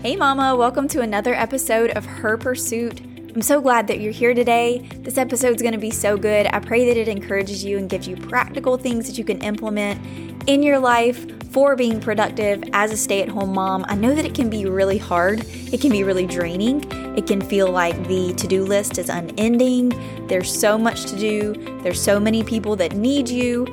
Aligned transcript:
Hey, 0.00 0.14
Mama, 0.14 0.54
welcome 0.54 0.86
to 0.88 1.00
another 1.00 1.34
episode 1.34 1.90
of 1.90 2.06
Her 2.06 2.36
Pursuit. 2.36 3.00
I'm 3.34 3.42
so 3.42 3.60
glad 3.60 3.88
that 3.88 3.98
you're 3.98 4.12
here 4.12 4.32
today. 4.32 4.88
This 5.00 5.18
episode 5.18 5.56
is 5.56 5.60
going 5.60 5.74
to 5.74 5.78
be 5.78 5.90
so 5.90 6.16
good. 6.16 6.46
I 6.52 6.60
pray 6.60 6.86
that 6.86 6.96
it 6.96 7.08
encourages 7.08 7.64
you 7.64 7.78
and 7.78 7.90
gives 7.90 8.06
you 8.06 8.16
practical 8.16 8.78
things 8.78 9.08
that 9.08 9.18
you 9.18 9.24
can 9.24 9.40
implement 9.40 10.00
in 10.48 10.62
your 10.62 10.78
life 10.78 11.26
for 11.50 11.74
being 11.74 11.98
productive 12.00 12.62
as 12.72 12.92
a 12.92 12.96
stay 12.96 13.22
at 13.22 13.28
home 13.28 13.52
mom. 13.52 13.84
I 13.88 13.96
know 13.96 14.14
that 14.14 14.24
it 14.24 14.36
can 14.36 14.48
be 14.48 14.66
really 14.66 14.98
hard, 14.98 15.44
it 15.44 15.80
can 15.80 15.90
be 15.90 16.04
really 16.04 16.26
draining. 16.26 16.84
It 17.18 17.26
can 17.26 17.40
feel 17.40 17.68
like 17.68 17.96
the 18.06 18.32
to 18.34 18.46
do 18.46 18.64
list 18.64 18.98
is 18.98 19.08
unending. 19.08 19.88
There's 20.28 20.56
so 20.56 20.78
much 20.78 21.06
to 21.06 21.18
do, 21.18 21.54
there's 21.82 22.00
so 22.00 22.20
many 22.20 22.44
people 22.44 22.76
that 22.76 22.92
need 22.92 23.28
you. 23.28 23.66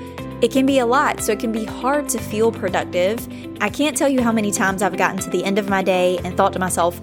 It 0.45 0.51
can 0.51 0.67
be 0.67 0.77
a 0.77 0.85
lot, 0.85 1.21
so 1.21 1.31
it 1.31 1.39
can 1.39 1.51
be 1.51 1.65
hard 1.65 2.07
to 2.09 2.19
feel 2.19 2.51
productive. 2.51 3.27
I 3.61 3.67
can't 3.67 3.97
tell 3.97 4.07
you 4.07 4.21
how 4.21 4.31
many 4.31 4.51
times 4.51 4.83
I've 4.83 4.95
gotten 4.95 5.17
to 5.21 5.29
the 5.31 5.43
end 5.43 5.57
of 5.57 5.69
my 5.69 5.81
day 5.81 6.19
and 6.23 6.37
thought 6.37 6.53
to 6.53 6.59
myself, 6.59 6.99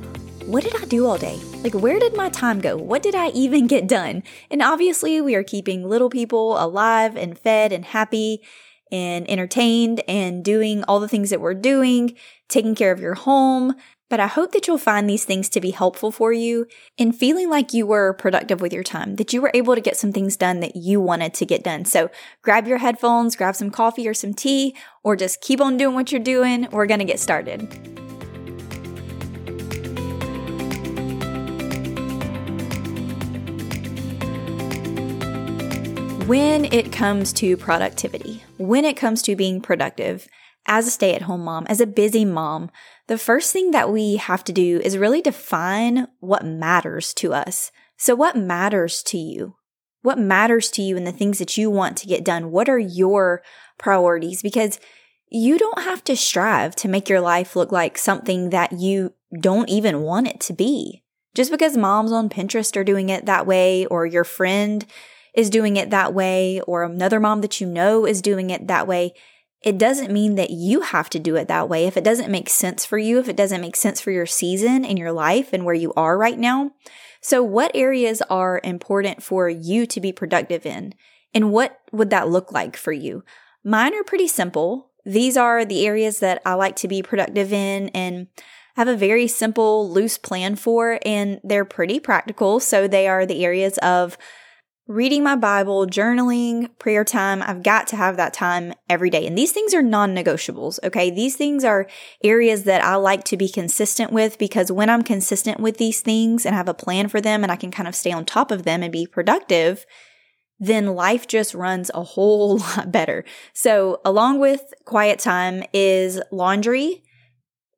what 0.46 0.62
did 0.62 0.80
I 0.80 0.84
do 0.84 1.08
all 1.08 1.18
day? 1.18 1.40
Like, 1.64 1.74
where 1.74 1.98
did 1.98 2.16
my 2.16 2.28
time 2.28 2.60
go? 2.60 2.76
What 2.76 3.02
did 3.02 3.16
I 3.16 3.30
even 3.30 3.66
get 3.66 3.88
done? 3.88 4.22
And 4.48 4.62
obviously, 4.62 5.20
we 5.20 5.34
are 5.34 5.42
keeping 5.42 5.82
little 5.82 6.08
people 6.08 6.56
alive 6.56 7.16
and 7.16 7.36
fed 7.36 7.72
and 7.72 7.84
happy 7.84 8.44
and 8.92 9.28
entertained 9.28 10.02
and 10.06 10.44
doing 10.44 10.84
all 10.84 11.00
the 11.00 11.08
things 11.08 11.30
that 11.30 11.40
we're 11.40 11.52
doing, 11.52 12.14
taking 12.48 12.76
care 12.76 12.92
of 12.92 13.00
your 13.00 13.14
home, 13.14 13.74
but 14.12 14.20
I 14.20 14.26
hope 14.26 14.52
that 14.52 14.66
you'll 14.66 14.76
find 14.76 15.08
these 15.08 15.24
things 15.24 15.48
to 15.48 15.58
be 15.58 15.70
helpful 15.70 16.12
for 16.12 16.34
you 16.34 16.66
in 16.98 17.14
feeling 17.14 17.48
like 17.48 17.72
you 17.72 17.86
were 17.86 18.12
productive 18.12 18.60
with 18.60 18.70
your 18.70 18.82
time, 18.82 19.16
that 19.16 19.32
you 19.32 19.40
were 19.40 19.50
able 19.54 19.74
to 19.74 19.80
get 19.80 19.96
some 19.96 20.12
things 20.12 20.36
done 20.36 20.60
that 20.60 20.76
you 20.76 21.00
wanted 21.00 21.32
to 21.32 21.46
get 21.46 21.64
done. 21.64 21.86
So 21.86 22.10
grab 22.42 22.68
your 22.68 22.76
headphones, 22.76 23.36
grab 23.36 23.56
some 23.56 23.70
coffee 23.70 24.06
or 24.06 24.12
some 24.12 24.34
tea, 24.34 24.76
or 25.02 25.16
just 25.16 25.40
keep 25.40 25.62
on 25.62 25.78
doing 25.78 25.94
what 25.94 26.12
you're 26.12 26.20
doing. 26.20 26.68
We're 26.70 26.84
going 26.84 27.00
to 27.00 27.06
get 27.06 27.20
started. 27.20 27.62
When 36.28 36.66
it 36.66 36.92
comes 36.92 37.32
to 37.32 37.56
productivity, 37.56 38.44
when 38.58 38.84
it 38.84 38.98
comes 38.98 39.22
to 39.22 39.34
being 39.34 39.62
productive, 39.62 40.28
as 40.66 40.86
a 40.86 40.90
stay 40.90 41.14
at 41.14 41.22
home 41.22 41.44
mom, 41.44 41.66
as 41.68 41.80
a 41.80 41.86
busy 41.86 42.24
mom, 42.24 42.70
the 43.08 43.18
first 43.18 43.52
thing 43.52 43.72
that 43.72 43.90
we 43.90 44.16
have 44.16 44.44
to 44.44 44.52
do 44.52 44.80
is 44.82 44.98
really 44.98 45.20
define 45.20 46.06
what 46.20 46.44
matters 46.44 47.12
to 47.14 47.32
us. 47.32 47.70
So, 47.96 48.14
what 48.14 48.36
matters 48.36 49.02
to 49.04 49.18
you? 49.18 49.56
What 50.02 50.18
matters 50.18 50.70
to 50.72 50.82
you 50.82 50.96
and 50.96 51.06
the 51.06 51.12
things 51.12 51.38
that 51.38 51.56
you 51.56 51.70
want 51.70 51.96
to 51.98 52.06
get 52.06 52.24
done? 52.24 52.50
What 52.50 52.68
are 52.68 52.78
your 52.78 53.42
priorities? 53.78 54.42
Because 54.42 54.80
you 55.28 55.58
don't 55.58 55.82
have 55.82 56.04
to 56.04 56.16
strive 56.16 56.76
to 56.76 56.88
make 56.88 57.08
your 57.08 57.20
life 57.20 57.56
look 57.56 57.72
like 57.72 57.96
something 57.96 58.50
that 58.50 58.72
you 58.72 59.14
don't 59.40 59.68
even 59.68 60.02
want 60.02 60.28
it 60.28 60.40
to 60.40 60.52
be. 60.52 61.02
Just 61.34 61.50
because 61.50 61.76
moms 61.76 62.12
on 62.12 62.28
Pinterest 62.28 62.76
are 62.76 62.84
doing 62.84 63.08
it 63.08 63.24
that 63.26 63.46
way, 63.46 63.86
or 63.86 64.04
your 64.04 64.24
friend 64.24 64.84
is 65.34 65.48
doing 65.48 65.76
it 65.76 65.90
that 65.90 66.12
way, 66.12 66.60
or 66.62 66.82
another 66.82 67.18
mom 67.18 67.40
that 67.40 67.60
you 67.60 67.66
know 67.66 68.04
is 68.04 68.20
doing 68.20 68.50
it 68.50 68.66
that 68.66 68.86
way, 68.86 69.14
it 69.62 69.78
doesn't 69.78 70.12
mean 70.12 70.34
that 70.34 70.50
you 70.50 70.80
have 70.80 71.08
to 71.10 71.18
do 71.18 71.36
it 71.36 71.48
that 71.48 71.68
way. 71.68 71.86
If 71.86 71.96
it 71.96 72.04
doesn't 72.04 72.30
make 72.30 72.48
sense 72.48 72.84
for 72.84 72.98
you, 72.98 73.18
if 73.18 73.28
it 73.28 73.36
doesn't 73.36 73.60
make 73.60 73.76
sense 73.76 74.00
for 74.00 74.10
your 74.10 74.26
season 74.26 74.84
and 74.84 74.98
your 74.98 75.12
life 75.12 75.52
and 75.52 75.64
where 75.64 75.74
you 75.74 75.92
are 75.94 76.18
right 76.18 76.38
now. 76.38 76.72
So, 77.20 77.42
what 77.42 77.70
areas 77.74 78.20
are 78.22 78.60
important 78.64 79.22
for 79.22 79.48
you 79.48 79.86
to 79.86 80.00
be 80.00 80.12
productive 80.12 80.66
in? 80.66 80.94
And 81.32 81.52
what 81.52 81.80
would 81.92 82.10
that 82.10 82.28
look 82.28 82.50
like 82.50 82.76
for 82.76 82.92
you? 82.92 83.24
Mine 83.64 83.94
are 83.94 84.02
pretty 84.02 84.26
simple. 84.26 84.90
These 85.04 85.36
are 85.36 85.64
the 85.64 85.86
areas 85.86 86.18
that 86.18 86.42
I 86.44 86.54
like 86.54 86.74
to 86.76 86.88
be 86.88 87.02
productive 87.02 87.52
in 87.52 87.88
and 87.90 88.26
I 88.76 88.80
have 88.80 88.88
a 88.88 88.96
very 88.96 89.28
simple, 89.28 89.88
loose 89.88 90.16
plan 90.16 90.56
for, 90.56 90.98
and 91.04 91.40
they're 91.44 91.64
pretty 91.64 92.00
practical. 92.00 92.58
So, 92.58 92.88
they 92.88 93.06
are 93.06 93.24
the 93.24 93.44
areas 93.44 93.78
of 93.78 94.18
reading 94.92 95.22
my 95.22 95.34
Bible, 95.34 95.86
journaling, 95.86 96.68
prayer 96.78 97.02
time. 97.02 97.42
I've 97.42 97.62
got 97.62 97.86
to 97.88 97.96
have 97.96 98.18
that 98.18 98.34
time 98.34 98.74
every 98.90 99.08
day. 99.08 99.26
And 99.26 99.36
these 99.36 99.52
things 99.52 99.72
are 99.72 99.82
non 99.82 100.14
negotiables. 100.14 100.78
Okay. 100.84 101.10
These 101.10 101.36
things 101.36 101.64
are 101.64 101.86
areas 102.22 102.64
that 102.64 102.84
I 102.84 102.96
like 102.96 103.24
to 103.24 103.36
be 103.36 103.48
consistent 103.48 104.12
with 104.12 104.38
because 104.38 104.70
when 104.70 104.90
I'm 104.90 105.02
consistent 105.02 105.60
with 105.60 105.78
these 105.78 106.02
things 106.02 106.44
and 106.44 106.54
have 106.54 106.68
a 106.68 106.74
plan 106.74 107.08
for 107.08 107.20
them 107.20 107.42
and 107.42 107.50
I 107.50 107.56
can 107.56 107.70
kind 107.70 107.88
of 107.88 107.94
stay 107.94 108.12
on 108.12 108.24
top 108.24 108.50
of 108.50 108.64
them 108.64 108.82
and 108.82 108.92
be 108.92 109.06
productive, 109.06 109.86
then 110.58 110.94
life 110.94 111.26
just 111.26 111.54
runs 111.54 111.90
a 111.94 112.02
whole 112.04 112.58
lot 112.76 112.92
better. 112.92 113.24
So 113.54 114.00
along 114.04 114.40
with 114.40 114.74
quiet 114.84 115.18
time 115.18 115.62
is 115.72 116.20
laundry, 116.30 117.02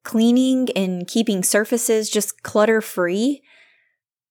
cleaning 0.03 0.69
and 0.75 1.07
keeping 1.07 1.45
surfaces 1.45 2.11
just 2.11 2.43
clutter 2.43 2.81
free 2.81 3.43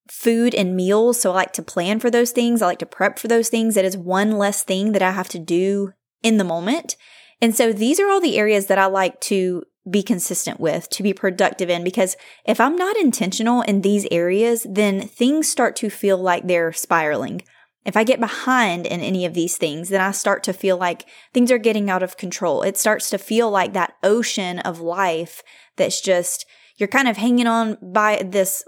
food 0.10 0.54
and 0.54 0.76
meals. 0.76 1.22
So 1.22 1.32
I 1.32 1.36
like 1.36 1.54
to 1.54 1.64
plan 1.64 2.00
for 2.00 2.12
those 2.12 2.32
things. 2.32 2.62
I 2.62 2.68
like 2.68 2.80
to 2.80 2.86
prep 2.86 3.20
for 3.20 3.28
those 3.28 3.50
things. 3.50 3.78
It 3.78 3.86
is 3.86 3.98
one 3.98 4.34
less 4.34 4.64
thing 4.64 4.92
that 4.92 5.02
I 5.02 5.12
have 5.12 5.30
to 5.30 5.40
do 5.40 5.94
in 6.22 6.38
the 6.38 6.44
moment. 6.44 6.96
And 7.42 7.56
so 7.56 7.74
these 7.74 8.00
are 8.00 8.10
all 8.10 8.22
the 8.22 8.38
areas 8.38 8.68
that 8.68 8.78
I 8.78 8.86
like 8.86 9.20
to 9.22 9.64
be 9.90 10.02
consistent 10.02 10.60
with, 10.60 10.90
to 10.92 11.04
be 11.04 11.14
productive 11.14 11.70
in, 11.70 11.84
because 11.84 12.16
if 12.46 12.62
I'm 12.62 12.78
not 12.78 12.96
intentional 12.96 13.62
in 13.64 13.82
these 13.82 14.08
areas, 14.12 14.66
then 14.70 15.02
things 15.02 15.50
start 15.50 15.76
to 15.78 15.90
feel 15.90 16.18
like 16.18 16.48
they're 16.48 16.72
spiraling. 16.72 17.42
If 17.86 17.98
I 17.98 18.06
get 18.06 18.22
behind 18.22 18.86
in 18.86 19.02
any 19.02 19.26
of 19.26 19.34
these 19.34 19.58
things, 19.58 19.90
then 19.90 20.00
I 20.00 20.12
start 20.12 20.42
to 20.44 20.54
feel 20.54 20.78
like 20.78 21.06
things 21.34 21.52
are 21.52 21.58
getting 21.58 21.90
out 21.90 22.02
of 22.02 22.16
control. 22.16 22.62
It 22.62 22.78
starts 22.78 23.10
to 23.10 23.18
feel 23.18 23.52
like 23.52 23.74
that 23.74 23.96
ocean 24.04 24.60
of 24.60 24.80
life 24.80 25.44
that's 25.76 26.00
just, 26.00 26.46
you're 26.78 26.88
kind 26.88 27.10
of 27.10 27.18
hanging 27.18 27.48
on 27.48 27.78
by 27.82 28.24
this 28.26 28.64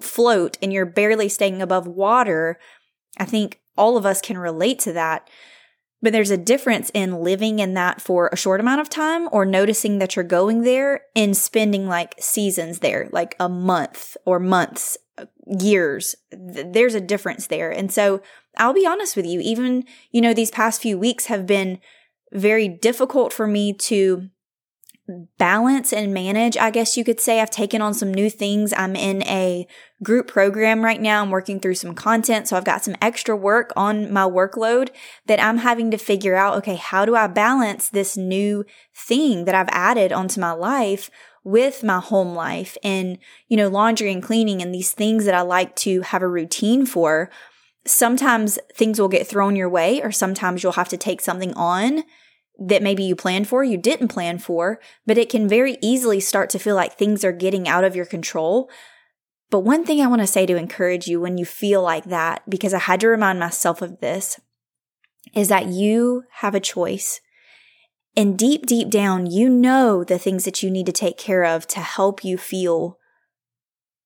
float 0.00 0.58
and 0.62 0.72
you're 0.72 0.86
barely 0.86 1.28
staying 1.28 1.62
above 1.62 1.86
water, 1.86 2.58
I 3.18 3.24
think 3.24 3.60
all 3.76 3.96
of 3.96 4.06
us 4.06 4.20
can 4.20 4.38
relate 4.38 4.78
to 4.80 4.92
that. 4.92 5.28
But 6.00 6.12
there's 6.12 6.32
a 6.32 6.36
difference 6.36 6.90
in 6.94 7.20
living 7.20 7.60
in 7.60 7.74
that 7.74 8.00
for 8.00 8.28
a 8.32 8.36
short 8.36 8.58
amount 8.58 8.80
of 8.80 8.90
time 8.90 9.28
or 9.30 9.44
noticing 9.44 9.98
that 9.98 10.16
you're 10.16 10.24
going 10.24 10.62
there 10.62 11.02
and 11.14 11.36
spending 11.36 11.86
like 11.86 12.16
seasons 12.18 12.80
there, 12.80 13.08
like 13.12 13.36
a 13.38 13.48
month 13.48 14.16
or 14.26 14.40
months, 14.40 14.98
years. 15.46 16.16
There's 16.32 16.94
a 16.94 17.00
difference 17.00 17.46
there. 17.46 17.70
And 17.70 17.92
so 17.92 18.20
I'll 18.56 18.74
be 18.74 18.86
honest 18.86 19.16
with 19.16 19.26
you, 19.26 19.40
even, 19.40 19.84
you 20.10 20.20
know, 20.20 20.34
these 20.34 20.50
past 20.50 20.82
few 20.82 20.98
weeks 20.98 21.26
have 21.26 21.46
been 21.46 21.78
very 22.32 22.66
difficult 22.68 23.32
for 23.32 23.46
me 23.46 23.72
to 23.72 24.28
balance 25.36 25.92
and 25.92 26.14
manage, 26.14 26.56
I 26.56 26.70
guess 26.70 26.96
you 26.96 27.04
could 27.04 27.20
say. 27.20 27.40
I've 27.40 27.50
taken 27.50 27.82
on 27.82 27.92
some 27.92 28.14
new 28.14 28.30
things. 28.30 28.72
I'm 28.76 28.94
in 28.94 29.22
a 29.24 29.66
group 30.02 30.28
program 30.28 30.84
right 30.84 31.00
now. 31.00 31.22
I'm 31.22 31.30
working 31.30 31.58
through 31.58 31.74
some 31.74 31.94
content. 31.94 32.48
So 32.48 32.56
I've 32.56 32.64
got 32.64 32.84
some 32.84 32.96
extra 33.02 33.36
work 33.36 33.72
on 33.76 34.12
my 34.12 34.22
workload 34.22 34.90
that 35.26 35.42
I'm 35.42 35.58
having 35.58 35.90
to 35.90 35.98
figure 35.98 36.36
out, 36.36 36.56
okay, 36.58 36.76
how 36.76 37.04
do 37.04 37.16
I 37.16 37.26
balance 37.26 37.88
this 37.88 38.16
new 38.16 38.64
thing 38.94 39.44
that 39.44 39.54
I've 39.54 39.68
added 39.70 40.12
onto 40.12 40.40
my 40.40 40.52
life 40.52 41.10
with 41.44 41.82
my 41.82 41.98
home 41.98 42.34
life 42.34 42.76
and, 42.84 43.18
you 43.48 43.56
know, 43.56 43.68
laundry 43.68 44.12
and 44.12 44.22
cleaning 44.22 44.62
and 44.62 44.72
these 44.72 44.92
things 44.92 45.24
that 45.24 45.34
I 45.34 45.40
like 45.40 45.74
to 45.76 46.02
have 46.02 46.22
a 46.22 46.28
routine 46.28 46.86
for. 46.86 47.30
Sometimes 47.84 48.60
things 48.72 49.00
will 49.00 49.08
get 49.08 49.26
thrown 49.26 49.56
your 49.56 49.68
way 49.68 50.00
or 50.00 50.12
sometimes 50.12 50.62
you'll 50.62 50.72
have 50.72 50.88
to 50.90 50.96
take 50.96 51.20
something 51.20 51.52
on 51.54 52.04
that 52.68 52.82
maybe 52.82 53.02
you 53.02 53.16
planned 53.16 53.48
for, 53.48 53.64
you 53.64 53.76
didn't 53.76 54.08
plan 54.08 54.38
for, 54.38 54.80
but 55.06 55.18
it 55.18 55.28
can 55.28 55.48
very 55.48 55.78
easily 55.80 56.20
start 56.20 56.50
to 56.50 56.58
feel 56.58 56.76
like 56.76 56.94
things 56.94 57.24
are 57.24 57.32
getting 57.32 57.68
out 57.68 57.84
of 57.84 57.96
your 57.96 58.06
control. 58.06 58.70
But 59.50 59.60
one 59.60 59.84
thing 59.84 60.00
I 60.00 60.06
want 60.06 60.20
to 60.20 60.26
say 60.26 60.46
to 60.46 60.56
encourage 60.56 61.06
you 61.06 61.20
when 61.20 61.38
you 61.38 61.44
feel 61.44 61.82
like 61.82 62.04
that, 62.04 62.48
because 62.48 62.72
I 62.72 62.78
had 62.78 63.00
to 63.00 63.08
remind 63.08 63.38
myself 63.40 63.82
of 63.82 64.00
this, 64.00 64.40
is 65.34 65.48
that 65.48 65.66
you 65.66 66.24
have 66.36 66.54
a 66.54 66.60
choice. 66.60 67.20
And 68.16 68.38
deep, 68.38 68.66
deep 68.66 68.90
down, 68.90 69.26
you 69.26 69.48
know 69.48 70.04
the 70.04 70.18
things 70.18 70.44
that 70.44 70.62
you 70.62 70.70
need 70.70 70.86
to 70.86 70.92
take 70.92 71.16
care 71.16 71.44
of 71.44 71.66
to 71.68 71.80
help 71.80 72.24
you 72.24 72.36
feel 72.36 72.98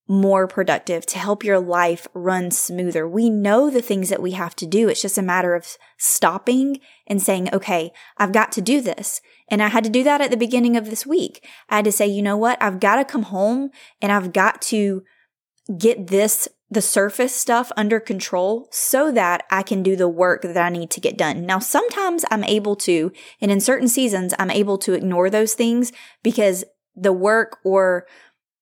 more 0.08 0.47
productive, 0.47 1.05
to 1.06 1.19
help 1.19 1.43
your 1.43 1.58
life 1.58 2.06
run 2.14 2.50
smoother. 2.50 3.08
We 3.08 3.29
know 3.29 3.70
the 3.70 3.82
things 3.82 4.08
that 4.08 4.23
we 4.23 4.32
have 4.32 4.55
to 4.56 4.67
do. 4.67 4.88
It's 4.88 5.03
just 5.03 5.19
a 5.19 5.23
matter 5.23 5.55
of 5.55 5.76
stopping 5.99 6.81
and 7.06 7.20
saying, 7.20 7.53
okay, 7.53 7.93
I've 8.17 8.32
got 8.32 8.53
to 8.53 8.61
do 8.61 8.81
this. 8.81 9.20
And 9.49 9.62
I 9.62 9.69
had 9.69 9.85
to 9.85 9.91
do 9.91 10.05
that 10.05 10.20
at 10.20 10.31
the 10.31 10.37
beginning 10.37 10.76
of 10.76 10.91
this 10.91 11.06
week. 11.06 11.44
I 11.69 11.76
had 11.76 11.85
to 11.87 11.93
say, 11.93 12.06
you 12.06 12.23
know 12.23 12.37
what? 12.37 12.61
I've 12.62 12.81
got 12.81 12.97
to 12.97 13.05
come 13.05 13.25
home 13.25 13.70
and 14.00 14.12
I've 14.12 14.32
got 14.32 14.62
to 14.62 15.03
get 15.76 16.06
this, 16.06 16.49
the 16.70 16.82
surface 16.82 17.35
stuff 17.35 17.73
under 17.76 17.99
control 17.99 18.69
so 18.70 19.11
that 19.12 19.44
I 19.50 19.62
can 19.62 19.82
do 19.82 19.97
the 19.97 20.08
work 20.08 20.43
that 20.43 20.56
I 20.56 20.69
need 20.69 20.91
to 20.91 21.00
get 21.00 21.19
done. 21.19 21.47
Now, 21.47 21.58
sometimes 21.58 22.25
I'm 22.31 22.44
able 22.44 22.76
to, 22.76 23.12
and 23.41 23.50
in 23.50 23.61
certain 23.61 23.88
seasons, 23.88 24.35
I'm 24.38 24.50
able 24.50 24.79
to 24.79 24.93
ignore 24.93 25.31
those 25.31 25.55
things 25.55 25.93
because 26.23 26.64
the 26.94 27.12
work 27.12 27.58
or 27.62 28.06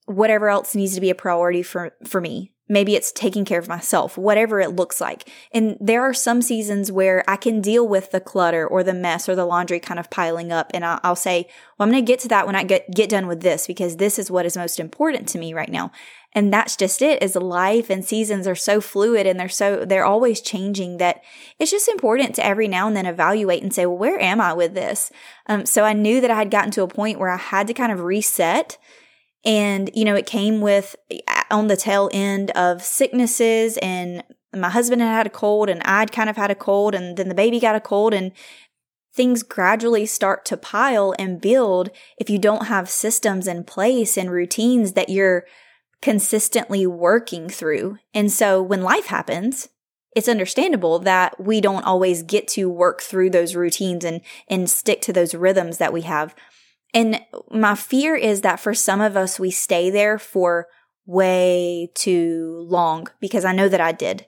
whatever 0.06 0.48
else 0.48 0.74
needs 0.74 0.94
to 0.94 1.00
be 1.00 1.10
a 1.10 1.14
priority 1.14 1.62
for, 1.62 1.94
for 2.06 2.20
me. 2.20 2.52
Maybe 2.66 2.94
it's 2.94 3.12
taking 3.12 3.44
care 3.44 3.58
of 3.58 3.68
myself, 3.68 4.16
whatever 4.16 4.58
it 4.58 4.74
looks 4.74 4.98
like. 4.98 5.30
And 5.52 5.76
there 5.82 6.02
are 6.02 6.14
some 6.14 6.40
seasons 6.40 6.90
where 6.90 7.22
I 7.28 7.36
can 7.36 7.60
deal 7.60 7.86
with 7.86 8.10
the 8.10 8.20
clutter 8.20 8.66
or 8.66 8.82
the 8.82 8.94
mess 8.94 9.28
or 9.28 9.34
the 9.34 9.44
laundry 9.44 9.80
kind 9.80 10.00
of 10.00 10.08
piling 10.08 10.50
up. 10.50 10.70
And 10.72 10.82
I'll, 10.82 10.98
I'll 11.04 11.16
say, 11.16 11.46
well, 11.78 11.86
I'm 11.86 11.92
going 11.92 12.02
to 12.02 12.10
get 12.10 12.20
to 12.20 12.28
that 12.28 12.46
when 12.46 12.56
I 12.56 12.64
get, 12.64 12.90
get 12.90 13.10
done 13.10 13.26
with 13.26 13.42
this 13.42 13.66
because 13.66 13.98
this 13.98 14.18
is 14.18 14.30
what 14.30 14.46
is 14.46 14.56
most 14.56 14.80
important 14.80 15.28
to 15.28 15.38
me 15.38 15.52
right 15.52 15.68
now. 15.68 15.92
And 16.32 16.52
that's 16.52 16.74
just 16.74 17.02
it 17.02 17.22
is 17.22 17.36
life 17.36 17.90
and 17.90 18.02
seasons 18.02 18.46
are 18.46 18.54
so 18.54 18.80
fluid 18.80 19.26
and 19.26 19.38
they're 19.38 19.48
so, 19.50 19.84
they're 19.84 20.06
always 20.06 20.40
changing 20.40 20.96
that 20.96 21.22
it's 21.58 21.70
just 21.70 21.88
important 21.88 22.34
to 22.36 22.46
every 22.46 22.66
now 22.66 22.86
and 22.86 22.96
then 22.96 23.06
evaluate 23.06 23.62
and 23.62 23.74
say, 23.74 23.84
well, 23.84 23.98
where 23.98 24.18
am 24.18 24.40
I 24.40 24.54
with 24.54 24.72
this? 24.72 25.12
Um, 25.46 25.66
so 25.66 25.84
I 25.84 25.92
knew 25.92 26.22
that 26.22 26.30
I 26.30 26.36
had 26.36 26.50
gotten 26.50 26.70
to 26.72 26.82
a 26.82 26.88
point 26.88 27.18
where 27.18 27.30
I 27.30 27.36
had 27.36 27.66
to 27.66 27.74
kind 27.74 27.92
of 27.92 28.00
reset 28.00 28.78
and, 29.44 29.90
you 29.94 30.04
know, 30.04 30.14
it 30.14 30.26
came 30.26 30.60
with 30.60 30.96
uh, 31.28 31.42
on 31.50 31.66
the 31.66 31.76
tail 31.76 32.10
end 32.12 32.50
of 32.52 32.82
sicknesses 32.82 33.76
and 33.78 34.24
my 34.54 34.70
husband 34.70 35.02
had 35.02 35.12
had 35.12 35.26
a 35.26 35.30
cold 35.30 35.68
and 35.68 35.82
I'd 35.82 36.12
kind 36.12 36.30
of 36.30 36.36
had 36.36 36.50
a 36.50 36.54
cold 36.54 36.94
and 36.94 37.16
then 37.16 37.28
the 37.28 37.34
baby 37.34 37.60
got 37.60 37.74
a 37.74 37.80
cold 37.80 38.14
and 38.14 38.32
things 39.12 39.42
gradually 39.42 40.06
start 40.06 40.44
to 40.46 40.56
pile 40.56 41.14
and 41.18 41.40
build 41.40 41.90
if 42.18 42.28
you 42.28 42.38
don't 42.38 42.66
have 42.66 42.88
systems 42.88 43.46
in 43.46 43.64
place 43.64 44.16
and 44.16 44.30
routines 44.30 44.92
that 44.92 45.08
you're 45.08 45.44
consistently 46.02 46.86
working 46.86 47.48
through. 47.48 47.98
And 48.12 48.30
so 48.30 48.62
when 48.62 48.82
life 48.82 49.06
happens, 49.06 49.68
it's 50.14 50.28
understandable 50.28 50.98
that 51.00 51.40
we 51.40 51.60
don't 51.60 51.84
always 51.84 52.22
get 52.22 52.46
to 52.48 52.68
work 52.68 53.02
through 53.02 53.30
those 53.30 53.56
routines 53.56 54.04
and 54.04 54.20
and 54.48 54.70
stick 54.70 55.00
to 55.02 55.12
those 55.12 55.34
rhythms 55.34 55.78
that 55.78 55.92
we 55.92 56.02
have. 56.02 56.34
And 56.94 57.20
my 57.50 57.74
fear 57.74 58.14
is 58.14 58.42
that 58.42 58.60
for 58.60 58.72
some 58.72 59.00
of 59.00 59.16
us, 59.16 59.40
we 59.40 59.50
stay 59.50 59.90
there 59.90 60.16
for 60.18 60.68
way 61.04 61.90
too 61.94 62.64
long 62.68 63.08
because 63.20 63.44
I 63.44 63.52
know 63.52 63.68
that 63.68 63.80
I 63.80 63.92
did. 63.92 64.26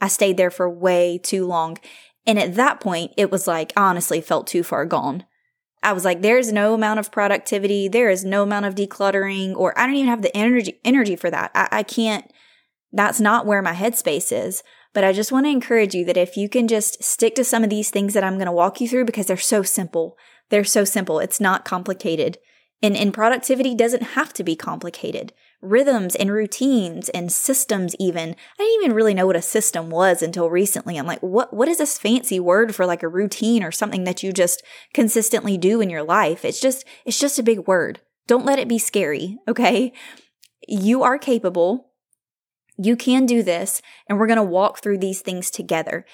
I 0.00 0.08
stayed 0.08 0.36
there 0.36 0.50
for 0.50 0.68
way 0.68 1.18
too 1.22 1.46
long. 1.46 1.78
And 2.26 2.38
at 2.38 2.56
that 2.56 2.80
point, 2.80 3.12
it 3.16 3.30
was 3.30 3.46
like, 3.46 3.72
I 3.76 3.88
honestly 3.88 4.20
felt 4.20 4.48
too 4.48 4.62
far 4.62 4.84
gone. 4.84 5.24
I 5.82 5.92
was 5.92 6.04
like, 6.04 6.20
there's 6.20 6.52
no 6.52 6.74
amount 6.74 6.98
of 6.98 7.12
productivity. 7.12 7.86
There 7.86 8.10
is 8.10 8.24
no 8.24 8.42
amount 8.42 8.66
of 8.66 8.74
decluttering, 8.74 9.54
or 9.56 9.78
I 9.78 9.86
don't 9.86 9.94
even 9.94 10.10
have 10.10 10.22
the 10.22 10.36
energy, 10.36 10.80
energy 10.84 11.14
for 11.14 11.30
that. 11.30 11.52
I, 11.54 11.68
I 11.70 11.82
can't, 11.84 12.30
that's 12.92 13.20
not 13.20 13.46
where 13.46 13.62
my 13.62 13.74
headspace 13.74 14.32
is. 14.32 14.62
But 14.92 15.04
I 15.04 15.12
just 15.12 15.30
want 15.30 15.46
to 15.46 15.50
encourage 15.50 15.94
you 15.94 16.04
that 16.06 16.16
if 16.16 16.36
you 16.36 16.48
can 16.48 16.66
just 16.66 17.02
stick 17.04 17.34
to 17.36 17.44
some 17.44 17.62
of 17.62 17.70
these 17.70 17.90
things 17.90 18.14
that 18.14 18.24
I'm 18.24 18.34
going 18.34 18.46
to 18.46 18.52
walk 18.52 18.80
you 18.80 18.88
through 18.88 19.04
because 19.04 19.26
they're 19.26 19.36
so 19.36 19.62
simple. 19.62 20.16
They're 20.50 20.64
so 20.64 20.84
simple. 20.84 21.18
It's 21.18 21.40
not 21.40 21.64
complicated. 21.64 22.38
And, 22.82 22.96
and 22.96 23.12
productivity 23.12 23.74
doesn't 23.74 24.14
have 24.14 24.32
to 24.34 24.44
be 24.44 24.54
complicated. 24.54 25.32
Rhythms 25.60 26.14
and 26.14 26.30
routines 26.30 27.08
and 27.08 27.32
systems 27.32 27.96
even. 27.98 28.36
I 28.58 28.62
didn't 28.62 28.84
even 28.84 28.92
really 28.94 29.14
know 29.14 29.26
what 29.26 29.34
a 29.34 29.42
system 29.42 29.90
was 29.90 30.22
until 30.22 30.48
recently. 30.48 30.96
I'm 30.96 31.06
like, 31.06 31.20
what, 31.20 31.52
what 31.52 31.66
is 31.66 31.78
this 31.78 31.98
fancy 31.98 32.38
word 32.38 32.74
for 32.74 32.86
like 32.86 33.02
a 33.02 33.08
routine 33.08 33.64
or 33.64 33.72
something 33.72 34.04
that 34.04 34.22
you 34.22 34.32
just 34.32 34.62
consistently 34.94 35.58
do 35.58 35.80
in 35.80 35.90
your 35.90 36.04
life? 36.04 36.44
It's 36.44 36.60
just, 36.60 36.84
it's 37.04 37.18
just 37.18 37.40
a 37.40 37.42
big 37.42 37.66
word. 37.66 38.00
Don't 38.28 38.46
let 38.46 38.60
it 38.60 38.68
be 38.68 38.78
scary. 38.78 39.38
Okay. 39.48 39.92
You 40.68 41.02
are 41.02 41.18
capable. 41.18 41.90
You 42.76 42.94
can 42.94 43.26
do 43.26 43.42
this 43.42 43.82
and 44.08 44.18
we're 44.18 44.28
going 44.28 44.36
to 44.36 44.44
walk 44.44 44.80
through 44.80 44.98
these 44.98 45.20
things 45.20 45.50
together. 45.50 46.06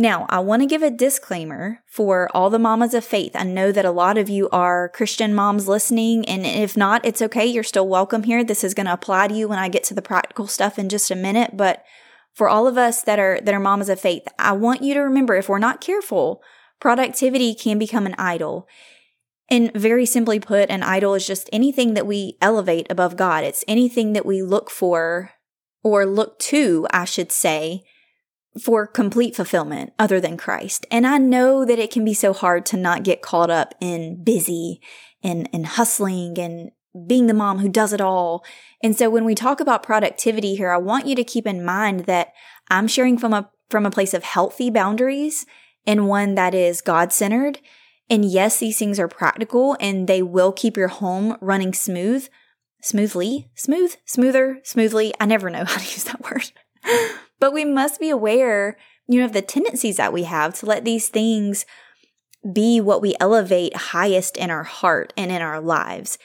Now, 0.00 0.24
I 0.30 0.38
want 0.38 0.62
to 0.62 0.66
give 0.66 0.82
a 0.82 0.90
disclaimer 0.90 1.82
for 1.86 2.30
all 2.34 2.48
the 2.48 2.58
mamas 2.58 2.94
of 2.94 3.04
faith. 3.04 3.32
I 3.34 3.42
know 3.42 3.70
that 3.70 3.84
a 3.84 3.90
lot 3.90 4.16
of 4.16 4.30
you 4.30 4.48
are 4.48 4.88
Christian 4.88 5.34
moms 5.34 5.68
listening, 5.68 6.24
and 6.24 6.46
if 6.46 6.74
not, 6.74 7.04
it's 7.04 7.20
okay. 7.20 7.44
You're 7.44 7.62
still 7.62 7.86
welcome 7.86 8.22
here. 8.22 8.42
This 8.42 8.64
is 8.64 8.72
going 8.72 8.86
to 8.86 8.94
apply 8.94 9.28
to 9.28 9.34
you 9.34 9.46
when 9.46 9.58
I 9.58 9.68
get 9.68 9.84
to 9.84 9.94
the 9.94 10.00
practical 10.00 10.46
stuff 10.46 10.78
in 10.78 10.88
just 10.88 11.10
a 11.10 11.14
minute. 11.14 11.54
But 11.54 11.84
for 12.32 12.48
all 12.48 12.66
of 12.66 12.78
us 12.78 13.02
that 13.02 13.18
are 13.18 13.40
that 13.42 13.52
are 13.52 13.60
mamas 13.60 13.90
of 13.90 14.00
faith, 14.00 14.26
I 14.38 14.52
want 14.52 14.80
you 14.80 14.94
to 14.94 15.00
remember 15.00 15.34
if 15.34 15.50
we're 15.50 15.58
not 15.58 15.82
careful, 15.82 16.40
productivity 16.80 17.54
can 17.54 17.78
become 17.78 18.06
an 18.06 18.14
idol. 18.16 18.66
And 19.50 19.70
very 19.74 20.06
simply 20.06 20.40
put, 20.40 20.70
an 20.70 20.82
idol 20.82 21.12
is 21.12 21.26
just 21.26 21.50
anything 21.52 21.92
that 21.92 22.06
we 22.06 22.38
elevate 22.40 22.86
above 22.88 23.18
God. 23.18 23.44
It's 23.44 23.66
anything 23.68 24.14
that 24.14 24.24
we 24.24 24.40
look 24.40 24.70
for 24.70 25.32
or 25.82 26.06
look 26.06 26.38
to, 26.38 26.86
I 26.90 27.04
should 27.04 27.30
say, 27.30 27.82
for 28.58 28.86
complete 28.86 29.36
fulfillment 29.36 29.92
other 29.98 30.20
than 30.20 30.36
Christ. 30.36 30.86
And 30.90 31.06
I 31.06 31.18
know 31.18 31.64
that 31.64 31.78
it 31.78 31.90
can 31.90 32.04
be 32.04 32.14
so 32.14 32.32
hard 32.32 32.66
to 32.66 32.76
not 32.76 33.04
get 33.04 33.22
caught 33.22 33.50
up 33.50 33.74
in 33.80 34.22
busy 34.24 34.80
and, 35.22 35.48
and 35.52 35.66
hustling 35.66 36.38
and 36.38 36.72
being 37.06 37.26
the 37.26 37.34
mom 37.34 37.60
who 37.60 37.68
does 37.68 37.92
it 37.92 38.00
all. 38.00 38.44
And 38.82 38.96
so 38.96 39.08
when 39.08 39.24
we 39.24 39.34
talk 39.34 39.60
about 39.60 39.82
productivity 39.82 40.56
here, 40.56 40.72
I 40.72 40.78
want 40.78 41.06
you 41.06 41.14
to 41.14 41.24
keep 41.24 41.46
in 41.46 41.64
mind 41.64 42.06
that 42.06 42.32
I'm 42.68 42.88
sharing 42.88 43.18
from 43.18 43.32
a, 43.32 43.48
from 43.68 43.86
a 43.86 43.90
place 43.90 44.14
of 44.14 44.24
healthy 44.24 44.70
boundaries 44.70 45.46
and 45.86 46.08
one 46.08 46.34
that 46.34 46.54
is 46.54 46.80
God 46.80 47.12
centered. 47.12 47.60
And 48.08 48.24
yes, 48.24 48.58
these 48.58 48.78
things 48.78 48.98
are 48.98 49.06
practical 49.06 49.76
and 49.78 50.08
they 50.08 50.22
will 50.22 50.50
keep 50.50 50.76
your 50.76 50.88
home 50.88 51.36
running 51.40 51.72
smooth, 51.72 52.28
smoothly, 52.82 53.48
smooth, 53.54 53.94
smoother, 54.04 54.60
smoothly. 54.64 55.14
I 55.20 55.26
never 55.26 55.48
know 55.48 55.64
how 55.64 55.76
to 55.76 55.84
use 55.84 56.04
that 56.04 56.22
word. 56.22 56.50
But 57.40 57.52
we 57.52 57.64
must 57.64 57.98
be 57.98 58.10
aware, 58.10 58.76
you 59.08 59.18
know, 59.18 59.24
of 59.24 59.32
the 59.32 59.42
tendencies 59.42 59.96
that 59.96 60.12
we 60.12 60.24
have 60.24 60.54
to 60.60 60.66
let 60.66 60.84
these 60.84 61.08
things 61.08 61.66
be 62.54 62.80
what 62.80 63.02
we 63.02 63.16
elevate 63.18 63.76
highest 63.76 64.36
in 64.36 64.50
our 64.50 64.62
heart 64.62 65.12
and 65.16 65.32
in 65.32 65.42
our 65.42 65.60
lives. 65.60 66.18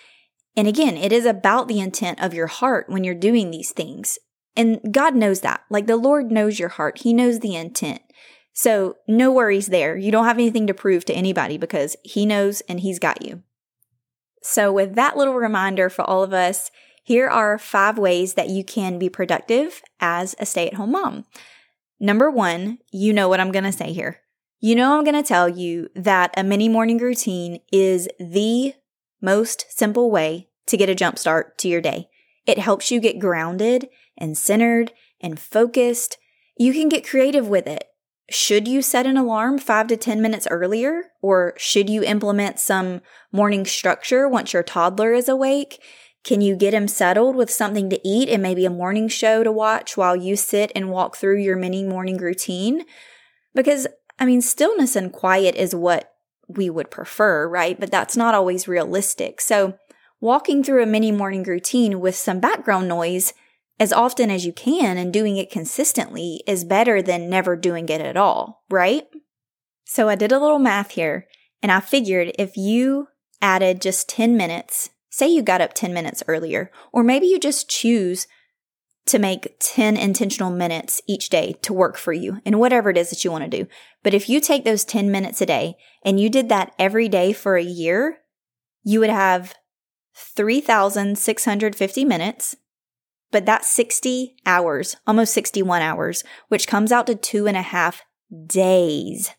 And 0.56 0.68
again, 0.68 0.96
it 0.96 1.12
is 1.12 1.26
about 1.26 1.68
the 1.68 1.80
intent 1.80 2.22
of 2.22 2.34
your 2.34 2.48
heart 2.48 2.90
when 2.90 3.04
you're 3.04 3.16
doing 3.16 3.52
these 3.52 3.72
things. 3.72 4.18
And 4.56 4.80
God 4.92 5.16
knows 5.16 5.42
that. 5.42 5.62
Like 5.70 5.88
the 5.88 5.98
Lord 5.98 6.32
knows 6.32 6.60
your 6.60 6.70
heart. 6.70 7.00
He 7.00 7.14
knows 7.14 7.40
the 7.40 7.56
intent. 7.56 8.02
So 8.54 8.96
no 9.08 9.34
worries 9.34 9.68
there. 9.68 9.98
You 9.98 10.12
don't 10.12 10.26
have 10.26 10.38
anything 10.38 10.66
to 10.68 10.74
prove 10.74 11.04
to 11.06 11.14
anybody 11.14 11.58
because 11.58 11.98
He 12.04 12.26
knows 12.26 12.62
and 12.62 12.80
He's 12.80 13.00
got 13.00 13.26
you. 13.26 13.44
So 14.42 14.72
with 14.72 14.96
that 14.96 15.18
little 15.18 15.34
reminder 15.34 15.90
for 15.90 16.04
all 16.04 16.24
of 16.24 16.32
us, 16.32 16.72
here 17.06 17.28
are 17.28 17.60
five 17.60 18.00
ways 18.00 18.34
that 18.34 18.50
you 18.50 18.64
can 18.64 18.98
be 18.98 19.10
productive 19.10 19.84
as 20.00 20.36
a 20.40 20.46
stay 20.46 20.66
at 20.66 20.74
home 20.74 20.92
mom. 20.92 21.26
Number 22.00 22.32
one, 22.32 22.80
you 22.92 23.14
know 23.14 23.30
what 23.30 23.40
I'm 23.40 23.52
going 23.52 23.64
to 23.64 23.72
say 23.72 23.94
here. 23.94 24.22
You 24.60 24.76
know, 24.76 24.98
I'm 24.98 25.04
going 25.04 25.16
to 25.16 25.22
tell 25.22 25.48
you 25.48 25.88
that 25.94 26.34
a 26.36 26.44
mini 26.44 26.68
morning 26.68 26.98
routine 26.98 27.60
is 27.72 28.10
the 28.20 28.74
most 29.22 29.68
simple 29.70 30.10
way 30.10 30.50
to 30.66 30.78
get 30.78 30.90
a 30.90 30.96
jump 30.96 31.20
start 31.20 31.60
to 31.60 31.68
your 31.68 31.80
day. 31.80 32.10
It 32.48 32.58
helps 32.58 32.90
you 32.90 33.00
get 33.00 33.20
grounded 33.20 33.88
and 34.18 34.36
centered 34.36 34.92
and 35.22 35.40
focused. 35.40 36.18
You 36.58 36.74
can 36.74 36.90
get 36.90 37.08
creative 37.08 37.48
with 37.48 37.68
it. 37.68 37.84
Should 38.32 38.68
you 38.68 38.82
set 38.82 39.06
an 39.06 39.16
alarm 39.18 39.60
five 39.60 39.86
to 39.90 39.98
10 39.98 40.24
minutes 40.24 40.48
earlier? 40.50 41.12
Or 41.22 41.54
should 41.58 41.88
you 41.88 42.04
implement 42.04 42.58
some 42.58 43.02
morning 43.32 43.64
structure 43.64 44.28
once 44.28 44.54
your 44.54 44.64
toddler 44.64 45.14
is 45.14 45.30
awake? 45.30 45.80
Can 46.26 46.42
you 46.42 46.56
get 46.56 46.74
him 46.74 46.88
settled 46.88 47.36
with 47.36 47.52
something 47.52 47.88
to 47.92 48.02
eat 48.04 48.30
and 48.30 48.42
maybe 48.42 48.66
a 48.66 48.72
morning 48.72 49.08
show 49.08 49.44
to 49.44 49.52
watch 49.52 49.96
while 49.96 50.16
you 50.16 50.36
sit 50.36 50.72
and 50.76 50.90
walk 50.90 51.16
through 51.16 51.38
your 51.38 51.56
mini 51.56 51.84
morning 51.84 52.18
routine? 52.18 52.84
Because, 53.54 53.86
I 54.18 54.26
mean, 54.26 54.42
stillness 54.42 54.96
and 54.96 55.14
quiet 55.14 55.54
is 55.56 55.76
what 55.76 56.16
we 56.48 56.68
would 56.68 56.90
prefer, 56.90 57.48
right? 57.48 57.80
But 57.80 57.92
that's 57.92 58.18
not 58.18 58.34
always 58.34 58.68
realistic. 58.68 59.40
So, 59.40 59.76
walking 60.20 60.64
through 60.64 60.82
a 60.82 60.88
mini 60.88 61.12
morning 61.12 61.44
routine 61.44 62.00
with 62.00 62.16
some 62.16 62.40
background 62.40 62.88
noise 62.88 63.36
as 63.80 63.94
often 63.94 64.32
as 64.32 64.48
you 64.48 64.54
can 64.54 64.98
and 64.98 65.14
doing 65.14 65.38
it 65.38 65.52
consistently 65.52 66.42
is 66.48 66.64
better 66.64 67.04
than 67.04 67.30
never 67.30 67.56
doing 67.56 67.88
it 67.88 68.02
at 68.02 68.18
all, 68.18 68.64
right? 68.72 69.06
So, 69.84 70.10
I 70.10 70.16
did 70.16 70.32
a 70.32 70.40
little 70.40 70.58
math 70.58 70.92
here 70.92 71.28
and 71.62 71.72
I 71.72 71.82
figured 71.82 72.32
if 72.40 72.58
you 72.58 73.10
added 73.44 73.80
just 73.80 74.10
10 74.10 74.36
minutes 74.36 74.90
Say 75.16 75.30
you 75.30 75.44
got 75.44 75.62
up 75.62 75.74
10 75.74 75.94
minutes 75.94 76.24
earlier, 76.28 76.70
or 76.92 77.02
maybe 77.02 77.26
you 77.26 77.40
just 77.40 77.70
choose 77.70 78.28
to 79.06 79.18
make 79.18 79.56
10 79.62 79.96
intentional 79.96 80.52
minutes 80.52 81.02
each 81.08 81.30
day 81.30 81.56
to 81.62 81.72
work 81.72 81.96
for 81.96 82.12
you 82.12 82.42
in 82.44 82.60
whatever 82.60 82.90
it 82.90 82.98
is 82.98 83.12
that 83.12 83.24
you 83.24 83.32
want 83.32 83.50
to 83.50 83.58
do. 83.64 83.66
But 84.04 84.14
if 84.14 84.28
you 84.28 84.42
take 84.42 84.66
those 84.66 84.84
10 84.84 85.10
minutes 85.10 85.40
a 85.40 85.46
day 85.46 85.78
and 86.04 86.20
you 86.20 86.30
did 86.30 86.50
that 86.50 86.74
every 86.78 87.08
day 87.08 87.32
for 87.32 87.56
a 87.56 87.64
year, 87.64 88.18
you 88.84 89.00
would 89.00 89.10
have 89.10 89.56
3,650 90.18 92.04
minutes, 92.04 92.58
but 93.32 93.46
that's 93.46 93.70
60 93.70 94.36
hours, 94.46 94.98
almost 95.08 95.34
61 95.34 95.82
hours, 95.82 96.26
which 96.50 96.68
comes 96.68 96.92
out 96.92 97.08
to 97.08 97.16
two 97.16 97.48
and 97.48 97.56
a 97.56 97.62
half 97.62 98.02
days. 98.48 99.32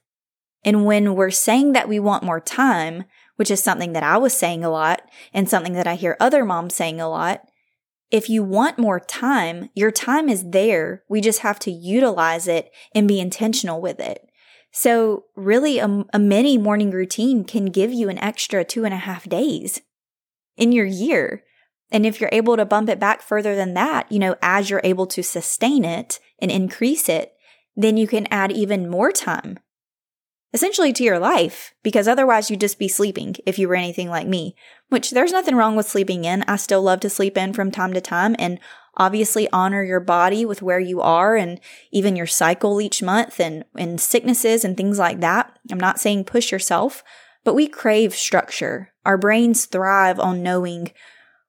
And 0.64 0.86
when 0.86 1.14
we're 1.14 1.30
saying 1.30 1.74
that 1.74 1.86
we 1.86 2.00
want 2.00 2.24
more 2.24 2.40
time, 2.40 3.04
which 3.36 3.50
is 3.50 3.62
something 3.62 3.92
that 3.92 4.02
I 4.02 4.16
was 4.16 4.34
saying 4.34 4.64
a 4.64 4.70
lot 4.70 5.02
and 5.32 5.48
something 5.48 5.74
that 5.74 5.86
I 5.86 5.94
hear 5.94 6.16
other 6.18 6.44
moms 6.44 6.74
saying 6.74 7.00
a 7.00 7.08
lot. 7.08 7.42
If 8.10 8.28
you 8.28 8.42
want 8.42 8.78
more 8.78 9.00
time, 9.00 9.70
your 9.74 9.90
time 9.90 10.28
is 10.28 10.50
there. 10.50 11.02
We 11.08 11.20
just 11.20 11.40
have 11.40 11.58
to 11.60 11.70
utilize 11.70 12.48
it 12.48 12.70
and 12.94 13.08
be 13.08 13.20
intentional 13.20 13.80
with 13.80 14.00
it. 14.00 14.28
So, 14.72 15.24
really, 15.34 15.78
a, 15.78 16.04
a 16.12 16.18
mini 16.18 16.58
morning 16.58 16.90
routine 16.90 17.44
can 17.44 17.66
give 17.66 17.92
you 17.92 18.08
an 18.08 18.18
extra 18.18 18.64
two 18.64 18.84
and 18.84 18.92
a 18.92 18.98
half 18.98 19.28
days 19.28 19.80
in 20.56 20.72
your 20.72 20.84
year. 20.84 21.44
And 21.90 22.04
if 22.04 22.20
you're 22.20 22.30
able 22.32 22.56
to 22.56 22.64
bump 22.64 22.88
it 22.88 23.00
back 23.00 23.22
further 23.22 23.56
than 23.56 23.74
that, 23.74 24.10
you 24.10 24.18
know, 24.18 24.36
as 24.42 24.68
you're 24.68 24.80
able 24.84 25.06
to 25.06 25.22
sustain 25.22 25.84
it 25.84 26.20
and 26.40 26.50
increase 26.50 27.08
it, 27.08 27.32
then 27.74 27.96
you 27.96 28.06
can 28.06 28.26
add 28.30 28.52
even 28.52 28.90
more 28.90 29.12
time 29.12 29.58
essentially 30.52 30.92
to 30.92 31.04
your 31.04 31.18
life 31.18 31.74
because 31.82 32.08
otherwise 32.08 32.50
you'd 32.50 32.60
just 32.60 32.78
be 32.78 32.88
sleeping 32.88 33.36
if 33.44 33.58
you 33.58 33.68
were 33.68 33.74
anything 33.74 34.08
like 34.08 34.26
me, 34.26 34.54
which 34.88 35.10
there's 35.10 35.32
nothing 35.32 35.56
wrong 35.56 35.76
with 35.76 35.88
sleeping 35.88 36.24
in. 36.24 36.44
I 36.44 36.56
still 36.56 36.82
love 36.82 37.00
to 37.00 37.10
sleep 37.10 37.36
in 37.36 37.52
from 37.52 37.70
time 37.70 37.92
to 37.92 38.00
time 38.00 38.36
and 38.38 38.58
obviously 38.96 39.48
honor 39.52 39.82
your 39.82 40.00
body 40.00 40.44
with 40.44 40.62
where 40.62 40.80
you 40.80 41.00
are 41.00 41.36
and 41.36 41.60
even 41.92 42.16
your 42.16 42.26
cycle 42.26 42.80
each 42.80 43.02
month 43.02 43.38
and, 43.38 43.64
and 43.76 44.00
sicknesses 44.00 44.64
and 44.64 44.76
things 44.76 44.98
like 44.98 45.20
that. 45.20 45.58
I'm 45.70 45.80
not 45.80 46.00
saying 46.00 46.24
push 46.24 46.50
yourself, 46.50 47.04
but 47.44 47.54
we 47.54 47.68
crave 47.68 48.14
structure. 48.14 48.92
Our 49.04 49.18
brains 49.18 49.66
thrive 49.66 50.18
on 50.18 50.42
knowing 50.42 50.92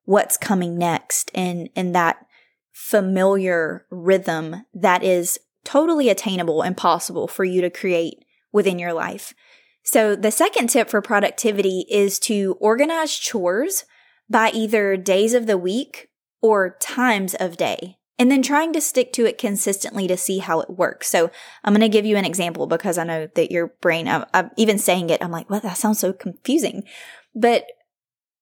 what's 0.04 0.38
coming 0.38 0.78
next 0.78 1.32
and, 1.34 1.70
and 1.76 1.96
that 1.96 2.26
familiar 2.74 3.86
rhythm 3.90 4.66
that 4.74 5.04
is 5.04 5.40
totally 5.64 6.10
attainable 6.10 6.62
and 6.62 6.78
possible 6.78 7.28
for 7.28 7.44
you 7.44 7.62
to 7.62 7.70
create 7.70 8.24
within 8.52 8.80
your 8.80 8.94
life. 8.94 9.34
So 9.84 10.16
the 10.16 10.32
second 10.32 10.68
tip 10.68 10.90
for 10.90 11.02
productivity 11.02 11.86
is 11.90 12.20
to 12.20 12.58
organize 12.60 13.16
chores 13.16 13.86
by 14.30 14.52
either 14.52 14.98
days 14.98 15.34
of 15.34 15.48
the 15.48 15.58
week 15.58 16.10
or 16.42 16.76
times 16.80 17.34
of 17.36 17.58
day 17.58 17.98
and 18.20 18.32
then 18.32 18.42
trying 18.42 18.74
to 18.74 18.82
stick 18.82 19.14
to 19.14 19.26
it 19.26 19.38
consistently 19.38 20.08
to 20.08 20.18
see 20.18 20.40
how 20.40 20.60
it 20.60 20.70
works. 20.70 21.08
So 21.08 21.30
I'm 21.64 21.74
going 21.74 21.82
to 21.82 21.90
give 21.90 22.06
you 22.06 22.18
an 22.18 22.26
example 22.26 22.68
because 22.68 22.98
I 22.98 23.04
know 23.04 23.28
that 23.36 23.52
your 23.52 23.68
brain, 23.82 24.08
I'm, 24.08 24.26
I'm 24.34 24.52
even 24.58 24.78
saying 24.78 25.10
it, 25.10 25.24
I'm 25.24 25.32
like, 25.32 25.50
well, 25.50 25.60
that 25.62 25.78
sounds 25.78 26.00
so 26.00 26.14
confusing. 26.14 26.84
But 27.36 27.66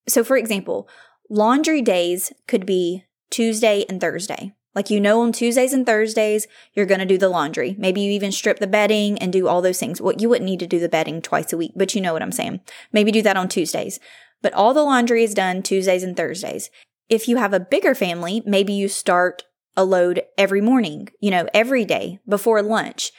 so 0.07 0.23
for 0.23 0.37
example, 0.37 0.87
laundry 1.29 1.81
days 1.81 2.31
could 2.47 2.65
be 2.65 3.03
Tuesday 3.29 3.85
and 3.89 3.99
Thursday. 3.99 4.53
Like 4.75 4.89
you 4.89 4.99
know, 4.99 5.21
on 5.21 5.31
Tuesdays 5.31 5.73
and 5.73 5.85
Thursdays, 5.85 6.47
you're 6.73 6.85
going 6.85 6.99
to 6.99 7.05
do 7.05 7.17
the 7.17 7.29
laundry. 7.29 7.75
Maybe 7.79 8.01
you 8.01 8.11
even 8.11 8.31
strip 8.31 8.59
the 8.59 8.67
bedding 8.67 9.17
and 9.19 9.31
do 9.31 9.47
all 9.47 9.61
those 9.61 9.79
things. 9.79 10.01
Well, 10.01 10.15
you 10.17 10.27
wouldn't 10.29 10.45
need 10.45 10.59
to 10.59 10.67
do 10.67 10.79
the 10.79 10.89
bedding 10.89 11.21
twice 11.21 11.53
a 11.53 11.57
week, 11.57 11.71
but 11.75 11.95
you 11.95 12.01
know 12.01 12.13
what 12.13 12.21
I'm 12.21 12.33
saying. 12.33 12.59
Maybe 12.91 13.11
do 13.11 13.21
that 13.21 13.37
on 13.37 13.47
Tuesdays. 13.47 13.99
But 14.41 14.53
all 14.53 14.73
the 14.73 14.83
laundry 14.83 15.23
is 15.23 15.33
done 15.33 15.63
Tuesdays 15.63 16.03
and 16.03 16.15
Thursdays. 16.15 16.69
If 17.09 17.27
you 17.27 17.37
have 17.37 17.53
a 17.53 17.59
bigger 17.59 17.95
family, 17.95 18.43
maybe 18.45 18.73
you 18.73 18.89
start 18.89 19.43
a 19.77 19.85
load 19.85 20.23
every 20.37 20.61
morning, 20.61 21.09
you 21.19 21.31
know, 21.31 21.47
every 21.53 21.85
day 21.85 22.19
before 22.27 22.61
lunch. 22.61 23.11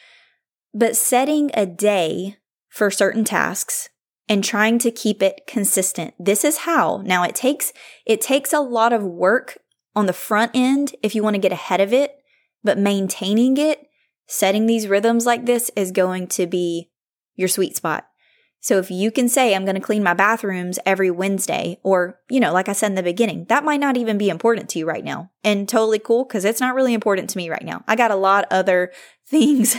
But 0.74 0.96
setting 0.96 1.50
a 1.54 1.64
day 1.64 2.36
for 2.68 2.90
certain 2.90 3.24
tasks 3.24 3.88
and 4.28 4.42
trying 4.42 4.78
to 4.80 4.90
keep 4.90 5.22
it 5.22 5.46
consistent. 5.46 6.14
This 6.18 6.44
is 6.44 6.58
how. 6.58 7.02
Now 7.04 7.22
it 7.22 7.34
takes 7.34 7.72
it 8.04 8.20
takes 8.20 8.52
a 8.52 8.60
lot 8.60 8.92
of 8.92 9.02
work 9.02 9.58
on 9.96 10.06
the 10.06 10.12
front 10.12 10.52
end 10.54 10.94
if 11.02 11.14
you 11.14 11.22
want 11.22 11.34
to 11.34 11.40
get 11.40 11.50
ahead 11.50 11.80
of 11.80 11.92
it, 11.92 12.18
but 12.62 12.78
maintaining 12.78 13.56
it, 13.56 13.88
setting 14.28 14.66
these 14.66 14.86
rhythms 14.86 15.26
like 15.26 15.46
this 15.46 15.70
is 15.74 15.90
going 15.90 16.28
to 16.28 16.46
be 16.46 16.90
your 17.34 17.48
sweet 17.48 17.76
spot. 17.76 18.06
So 18.60 18.78
if 18.78 18.90
you 18.90 19.12
can 19.12 19.28
say, 19.28 19.54
I'm 19.54 19.64
going 19.64 19.76
to 19.76 19.80
clean 19.80 20.02
my 20.02 20.14
bathrooms 20.14 20.78
every 20.84 21.10
Wednesday, 21.10 21.78
or, 21.84 22.18
you 22.28 22.40
know, 22.40 22.52
like 22.52 22.68
I 22.68 22.72
said 22.72 22.88
in 22.88 22.94
the 22.96 23.02
beginning, 23.02 23.44
that 23.48 23.64
might 23.64 23.78
not 23.78 23.96
even 23.96 24.18
be 24.18 24.28
important 24.28 24.68
to 24.70 24.80
you 24.80 24.86
right 24.86 25.04
now. 25.04 25.30
And 25.44 25.68
totally 25.68 26.00
cool 26.00 26.24
because 26.24 26.44
it's 26.44 26.60
not 26.60 26.74
really 26.74 26.92
important 26.92 27.30
to 27.30 27.38
me 27.38 27.48
right 27.48 27.64
now. 27.64 27.84
I 27.86 27.94
got 27.94 28.10
a 28.10 28.16
lot 28.16 28.46
other 28.50 28.90
things 29.28 29.76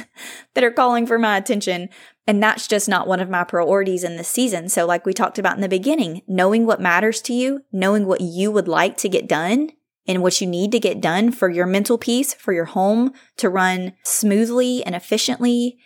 that 0.54 0.64
are 0.64 0.72
calling 0.72 1.06
for 1.06 1.20
my 1.20 1.36
attention. 1.36 1.90
And 2.28 2.42
that's 2.42 2.68
just 2.68 2.88
not 2.88 3.08
one 3.08 3.20
of 3.20 3.30
my 3.30 3.44
priorities 3.44 4.06
in 4.06 4.16
this 4.16 4.30
season. 4.30 4.70
So, 4.70 4.86
like 4.86 5.06
we 5.06 5.14
talked 5.14 5.40
about 5.40 5.56
in 5.56 5.62
the 5.62 5.70
beginning, 5.70 6.22
knowing 6.28 6.66
what 6.66 6.80
matters 6.80 7.22
to 7.24 7.34
you, 7.34 7.64
knowing 7.74 8.06
what 8.06 8.22
you 8.22 8.52
would 8.52 8.68
like 8.70 8.96
to 8.98 9.10
get 9.10 9.28
done, 9.28 9.72
and 10.08 10.22
what 10.22 10.40
you 10.40 10.48
need 10.48 10.72
to 10.72 10.80
get 10.80 11.02
done 11.02 11.32
for 11.32 11.50
your 11.50 11.66
mental 11.66 11.98
peace, 11.98 12.34
for 12.34 12.54
your 12.54 12.66
home 12.66 13.14
to 13.38 13.50
run 13.50 13.94
smoothly 14.04 14.84
and 14.84 14.96
efficiently 14.96 15.78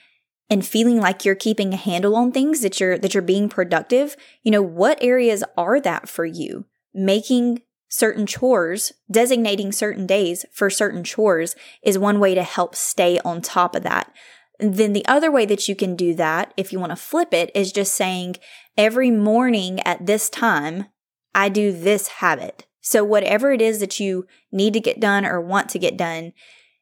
and 0.50 0.66
feeling 0.66 1.00
like 1.00 1.24
you're 1.24 1.34
keeping 1.34 1.74
a 1.74 1.78
handle 1.78 2.16
on 2.16 2.32
things 2.32 2.62
that 2.62 2.80
you're 2.80 2.98
that 2.98 3.13
you're 3.13 3.24
being 3.24 3.50
productive, 3.50 4.16
you 4.44 4.51
know, 4.51 4.62
what 4.62 5.01
areas 5.01 5.44
are 5.58 5.80
that 5.80 6.10
for 6.10 6.25
you? 6.25 6.66
Making 6.94 7.62
certain 7.88 8.25
chores, 8.25 8.94
designating 9.10 9.72
certain 9.72 10.06
days 10.06 10.46
for 10.51 10.70
certain 10.70 11.04
chores 11.04 11.56
is 11.84 11.98
one 11.98 12.20
way 12.20 12.36
to 12.36 12.44
help 12.44 12.75
stay 12.75 13.20
on 13.20 13.42
top 13.42 13.75
of 13.75 13.84
that. 13.84 14.12
Then 14.60 14.94
the 14.94 15.06
other 15.08 15.32
way 15.32 15.46
that 15.46 15.68
you 15.68 15.75
can 15.75 15.96
do 15.96 16.13
that, 16.16 16.54
if 16.56 16.72
you 16.72 16.80
want 16.80 16.92
to 16.92 16.96
flip 16.96 17.34
it, 17.34 17.50
is 17.56 17.72
just 17.72 17.96
saying 17.96 18.36
every 18.78 19.10
morning 19.10 19.80
at 19.82 20.06
this 20.06 20.30
time, 20.30 20.86
I 21.34 21.50
do 21.50 21.72
this 21.72 22.08
habit. 22.08 22.66
So 22.81 23.03
whatever 23.03 23.51
it 23.51 23.61
is 23.61 23.79
that 23.79 24.00
you 24.00 24.25
need 24.51 24.73
to 24.73 24.79
get 24.79 25.00
done 25.00 25.25
or 25.25 25.39
want 25.39 25.69
to 25.69 25.79
get 25.79 25.97
done, 25.97 26.33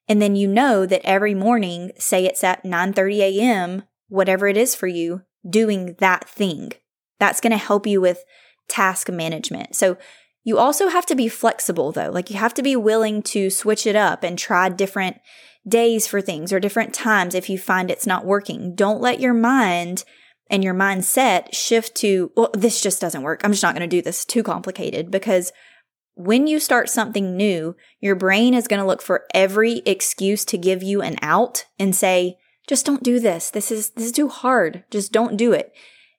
and 0.07 0.21
then 0.21 0.35
you 0.35 0.47
know 0.47 0.85
that 0.85 1.01
every 1.03 1.35
morning, 1.35 1.91
say 1.97 2.25
it's 2.25 2.43
at 2.43 2.63
9:30 2.63 3.19
a.m., 3.19 3.83
whatever 4.07 4.47
it 4.47 4.57
is 4.57 4.73
for 4.73 4.87
you, 4.87 5.21
doing 5.47 5.95
that 5.99 6.27
thing. 6.27 6.71
That's 7.19 7.41
going 7.41 7.51
to 7.51 7.57
help 7.57 7.85
you 7.85 8.01
with 8.01 8.23
task 8.67 9.09
management. 9.09 9.75
So 9.75 9.97
you 10.43 10.57
also 10.57 10.87
have 10.87 11.05
to 11.07 11.15
be 11.15 11.27
flexible 11.27 11.91
though. 11.91 12.09
Like 12.09 12.29
you 12.29 12.37
have 12.37 12.53
to 12.55 12.63
be 12.63 12.75
willing 12.75 13.21
to 13.23 13.49
switch 13.49 13.85
it 13.85 13.95
up 13.95 14.23
and 14.23 14.37
try 14.37 14.69
different 14.69 15.17
days 15.67 16.07
for 16.07 16.21
things 16.21 16.53
or 16.53 16.59
different 16.59 16.93
times 16.93 17.35
if 17.35 17.49
you 17.49 17.57
find 17.57 17.91
it's 17.91 18.07
not 18.07 18.25
working. 18.25 18.73
Don't 18.73 19.01
let 19.01 19.19
your 19.19 19.33
mind 19.33 20.05
and 20.49 20.63
your 20.63 20.73
mindset 20.73 21.53
shift 21.53 21.93
to, 21.95 22.31
well, 22.35 22.49
this 22.53 22.81
just 22.81 23.01
doesn't 23.01 23.21
work. 23.21 23.41
I'm 23.43 23.51
just 23.51 23.61
not 23.61 23.75
going 23.75 23.87
to 23.87 23.95
do 23.95 24.01
this. 24.01 24.25
Too 24.25 24.41
complicated 24.41 25.11
because 25.11 25.51
when 26.19 26.47
you 26.47 26.59
start 26.59 26.89
something 26.89 27.37
new, 27.37 27.77
your 28.01 28.13
brain 28.13 28.53
is 28.53 28.67
going 28.67 28.81
to 28.81 28.85
look 28.85 29.01
for 29.01 29.25
every 29.33 29.77
excuse 29.85 30.43
to 30.43 30.57
give 30.57 30.83
you 30.83 31.01
an 31.01 31.15
out 31.21 31.65
and 31.79 31.95
say, 31.95 32.37
just 32.67 32.85
don't 32.85 33.03
do 33.03 33.21
this. 33.21 33.49
This 33.49 33.71
is, 33.71 33.91
this 33.91 34.07
is 34.07 34.11
too 34.11 34.27
hard. 34.27 34.83
Just 34.91 35.13
don't 35.13 35.37
do 35.37 35.53
it. 35.53 35.71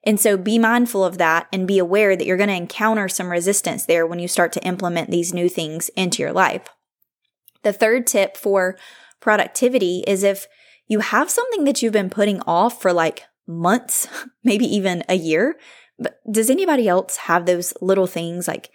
And 0.03 0.19
so 0.19 0.37
be 0.37 0.57
mindful 0.57 1.05
of 1.05 1.19
that 1.19 1.45
and 1.53 1.67
be 1.67 1.77
aware 1.77 2.15
that 2.15 2.25
you're 2.25 2.35
going 2.35 2.49
to 2.49 2.55
encounter 2.55 3.07
some 3.07 3.29
resistance 3.29 3.85
there 3.85 4.07
when 4.07 4.17
you 4.17 4.27
start 4.27 4.51
to 4.53 4.65
implement 4.65 5.11
these 5.11 5.35
new 5.35 5.47
things 5.47 5.89
into 5.89 6.23
your 6.23 6.33
life. 6.33 6.67
The 7.61 7.71
third 7.71 8.07
tip 8.07 8.35
for 8.35 8.79
productivity 9.19 10.03
is 10.07 10.23
if 10.23 10.47
you 10.87 11.01
have 11.01 11.29
something 11.29 11.63
that 11.65 11.83
you've 11.83 11.93
been 11.93 12.09
putting 12.09 12.41
off 12.47 12.81
for 12.81 12.91
like 12.91 13.25
months, 13.45 14.07
maybe 14.43 14.65
even 14.65 15.03
a 15.07 15.15
year, 15.15 15.57
but 15.99 16.19
does 16.31 16.49
anybody 16.49 16.87
else 16.87 17.17
have 17.17 17.45
those 17.45 17.75
little 17.81 18.07
things 18.07 18.47
like 18.47 18.71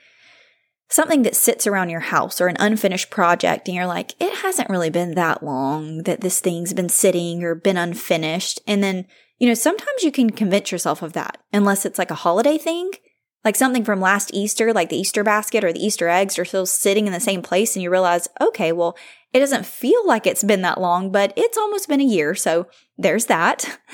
something 0.88 1.22
that 1.22 1.36
sits 1.36 1.66
around 1.66 1.90
your 1.90 2.00
house 2.00 2.40
or 2.40 2.48
an 2.48 2.56
unfinished 2.60 3.10
project 3.10 3.68
and 3.68 3.74
you're 3.74 3.86
like, 3.86 4.14
it 4.20 4.38
hasn't 4.38 4.70
really 4.70 4.90
been 4.90 5.14
that 5.14 5.42
long 5.42 6.04
that 6.04 6.20
this 6.20 6.40
thing's 6.40 6.72
been 6.72 6.88
sitting 6.88 7.42
or 7.42 7.54
been 7.54 7.76
unfinished. 7.76 8.60
And 8.66 8.82
then, 8.82 9.06
you 9.38 9.48
know, 9.48 9.54
sometimes 9.54 10.02
you 10.02 10.12
can 10.12 10.30
convince 10.30 10.70
yourself 10.70 11.02
of 11.02 11.12
that 11.14 11.38
unless 11.52 11.84
it's 11.84 11.98
like 11.98 12.10
a 12.10 12.16
holiday 12.16 12.56
thing, 12.56 12.92
like 13.44 13.56
something 13.56 13.84
from 13.84 14.00
last 14.00 14.30
Easter, 14.32 14.72
like 14.72 14.88
the 14.88 14.98
Easter 14.98 15.24
basket 15.24 15.64
or 15.64 15.72
the 15.72 15.84
Easter 15.84 16.08
eggs 16.08 16.38
are 16.38 16.44
still 16.44 16.66
sitting 16.66 17.06
in 17.06 17.12
the 17.12 17.20
same 17.20 17.42
place 17.42 17.74
and 17.74 17.82
you 17.82 17.90
realize, 17.90 18.28
okay, 18.40 18.70
well, 18.70 18.96
it 19.32 19.40
doesn't 19.40 19.66
feel 19.66 20.06
like 20.06 20.26
it's 20.26 20.44
been 20.44 20.62
that 20.62 20.80
long, 20.80 21.10
but 21.10 21.32
it's 21.36 21.58
almost 21.58 21.88
been 21.88 22.00
a 22.00 22.04
year. 22.04 22.34
So 22.34 22.68
there's 22.96 23.26
that. 23.26 23.78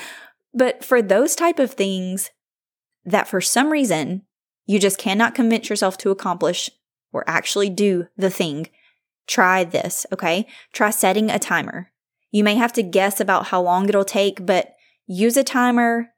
But 0.55 0.85
for 0.85 1.01
those 1.01 1.35
type 1.35 1.59
of 1.59 1.71
things 1.73 2.29
that 3.07 3.27
for 3.27 3.41
some 3.41 3.73
reason 3.73 4.27
you 4.67 4.79
just 4.79 4.99
cannot 4.99 5.35
convince 5.35 5.69
yourself 5.69 5.99
to 5.99 6.11
accomplish 6.11 6.71
or 7.13 7.25
actually 7.27 7.71
do 7.71 8.09
the 8.17 8.31
thing, 8.31 8.69
try 9.27 9.65
this, 9.65 10.07
okay? 10.13 10.47
Try 10.73 10.91
setting 10.91 11.31
a 11.31 11.39
timer. 11.39 11.91
You 12.31 12.45
may 12.45 12.55
have 12.55 12.73
to 12.75 12.83
guess 12.83 13.21
about 13.21 13.47
how 13.47 13.61
long 13.63 13.89
it'll 13.89 14.05
take, 14.05 14.45
but 14.47 14.75
use 15.07 15.37
a 15.37 15.45
timer 15.45 16.09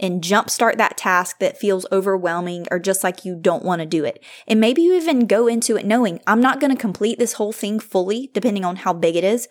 and 0.00 0.22
jumpstart 0.22 0.76
that 0.78 0.96
task 0.96 1.38
that 1.38 1.58
feels 1.58 1.86
overwhelming 1.92 2.66
or 2.70 2.78
just 2.78 3.04
like 3.04 3.24
you 3.24 3.36
don't 3.36 3.64
want 3.64 3.80
to 3.80 3.86
do 3.86 4.04
it. 4.04 4.22
And 4.48 4.58
maybe 4.58 4.82
you 4.82 4.94
even 4.94 5.26
go 5.26 5.46
into 5.46 5.76
it 5.76 5.86
knowing 5.86 6.20
I'm 6.26 6.40
not 6.40 6.58
going 6.58 6.74
to 6.74 6.80
complete 6.80 7.18
this 7.18 7.34
whole 7.34 7.52
thing 7.52 7.78
fully, 7.78 8.30
depending 8.32 8.64
on 8.64 8.76
how 8.76 8.92
big 8.92 9.14
it 9.14 9.24
is. 9.24 9.46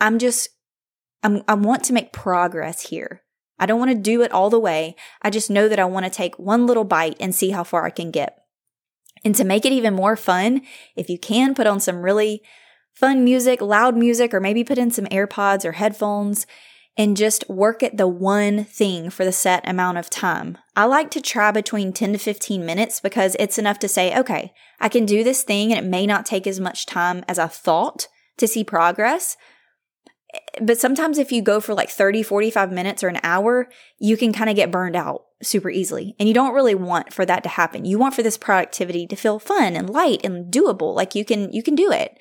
I'm 0.00 0.18
just, 0.18 0.48
I'm, 1.22 1.42
I 1.46 1.54
want 1.54 1.84
to 1.84 1.92
make 1.92 2.12
progress 2.12 2.88
here. 2.88 3.22
I 3.58 3.66
don't 3.66 3.78
want 3.78 3.90
to 3.90 3.96
do 3.96 4.22
it 4.22 4.32
all 4.32 4.48
the 4.48 4.58
way. 4.58 4.96
I 5.20 5.28
just 5.28 5.50
know 5.50 5.68
that 5.68 5.78
I 5.78 5.84
want 5.84 6.06
to 6.06 6.10
take 6.10 6.38
one 6.38 6.66
little 6.66 6.84
bite 6.84 7.16
and 7.20 7.34
see 7.34 7.50
how 7.50 7.64
far 7.64 7.84
I 7.84 7.90
can 7.90 8.10
get. 8.10 8.39
And 9.24 9.34
to 9.34 9.44
make 9.44 9.64
it 9.64 9.72
even 9.72 9.94
more 9.94 10.16
fun, 10.16 10.62
if 10.96 11.10
you 11.10 11.18
can 11.18 11.54
put 11.54 11.66
on 11.66 11.80
some 11.80 12.02
really 12.02 12.42
fun 12.94 13.24
music, 13.24 13.60
loud 13.60 13.96
music, 13.96 14.32
or 14.34 14.40
maybe 14.40 14.64
put 14.64 14.78
in 14.78 14.90
some 14.90 15.06
AirPods 15.06 15.64
or 15.64 15.72
headphones 15.72 16.46
and 16.96 17.16
just 17.16 17.48
work 17.48 17.82
at 17.82 17.96
the 17.96 18.08
one 18.08 18.64
thing 18.64 19.10
for 19.10 19.24
the 19.24 19.32
set 19.32 19.66
amount 19.68 19.98
of 19.98 20.10
time. 20.10 20.58
I 20.76 20.84
like 20.84 21.10
to 21.12 21.20
try 21.20 21.50
between 21.50 21.92
10 21.92 22.12
to 22.12 22.18
15 22.18 22.66
minutes 22.66 23.00
because 23.00 23.36
it's 23.38 23.58
enough 23.58 23.78
to 23.80 23.88
say, 23.88 24.18
okay, 24.18 24.52
I 24.80 24.88
can 24.88 25.06
do 25.06 25.24
this 25.24 25.42
thing 25.42 25.72
and 25.72 25.84
it 25.84 25.88
may 25.88 26.06
not 26.06 26.26
take 26.26 26.46
as 26.46 26.60
much 26.60 26.86
time 26.86 27.24
as 27.28 27.38
I 27.38 27.46
thought 27.46 28.08
to 28.38 28.48
see 28.48 28.64
progress. 28.64 29.36
But 30.60 30.78
sometimes 30.78 31.18
if 31.18 31.32
you 31.32 31.42
go 31.42 31.60
for 31.60 31.74
like 31.74 31.90
30, 31.90 32.22
45 32.22 32.72
minutes 32.72 33.02
or 33.02 33.08
an 33.08 33.20
hour, 33.22 33.68
you 33.98 34.16
can 34.16 34.32
kind 34.32 34.50
of 34.50 34.56
get 34.56 34.70
burned 34.70 34.96
out 34.96 35.24
super 35.42 35.70
easily. 35.70 36.14
And 36.18 36.28
you 36.28 36.34
don't 36.34 36.54
really 36.54 36.74
want 36.74 37.12
for 37.12 37.24
that 37.26 37.42
to 37.44 37.48
happen. 37.48 37.84
You 37.84 37.98
want 37.98 38.14
for 38.14 38.22
this 38.22 38.38
productivity 38.38 39.06
to 39.06 39.16
feel 39.16 39.38
fun 39.38 39.76
and 39.76 39.88
light 39.88 40.20
and 40.24 40.52
doable. 40.52 40.94
Like 40.94 41.14
you 41.14 41.24
can, 41.24 41.52
you 41.52 41.62
can 41.62 41.74
do 41.74 41.90
it. 41.90 42.18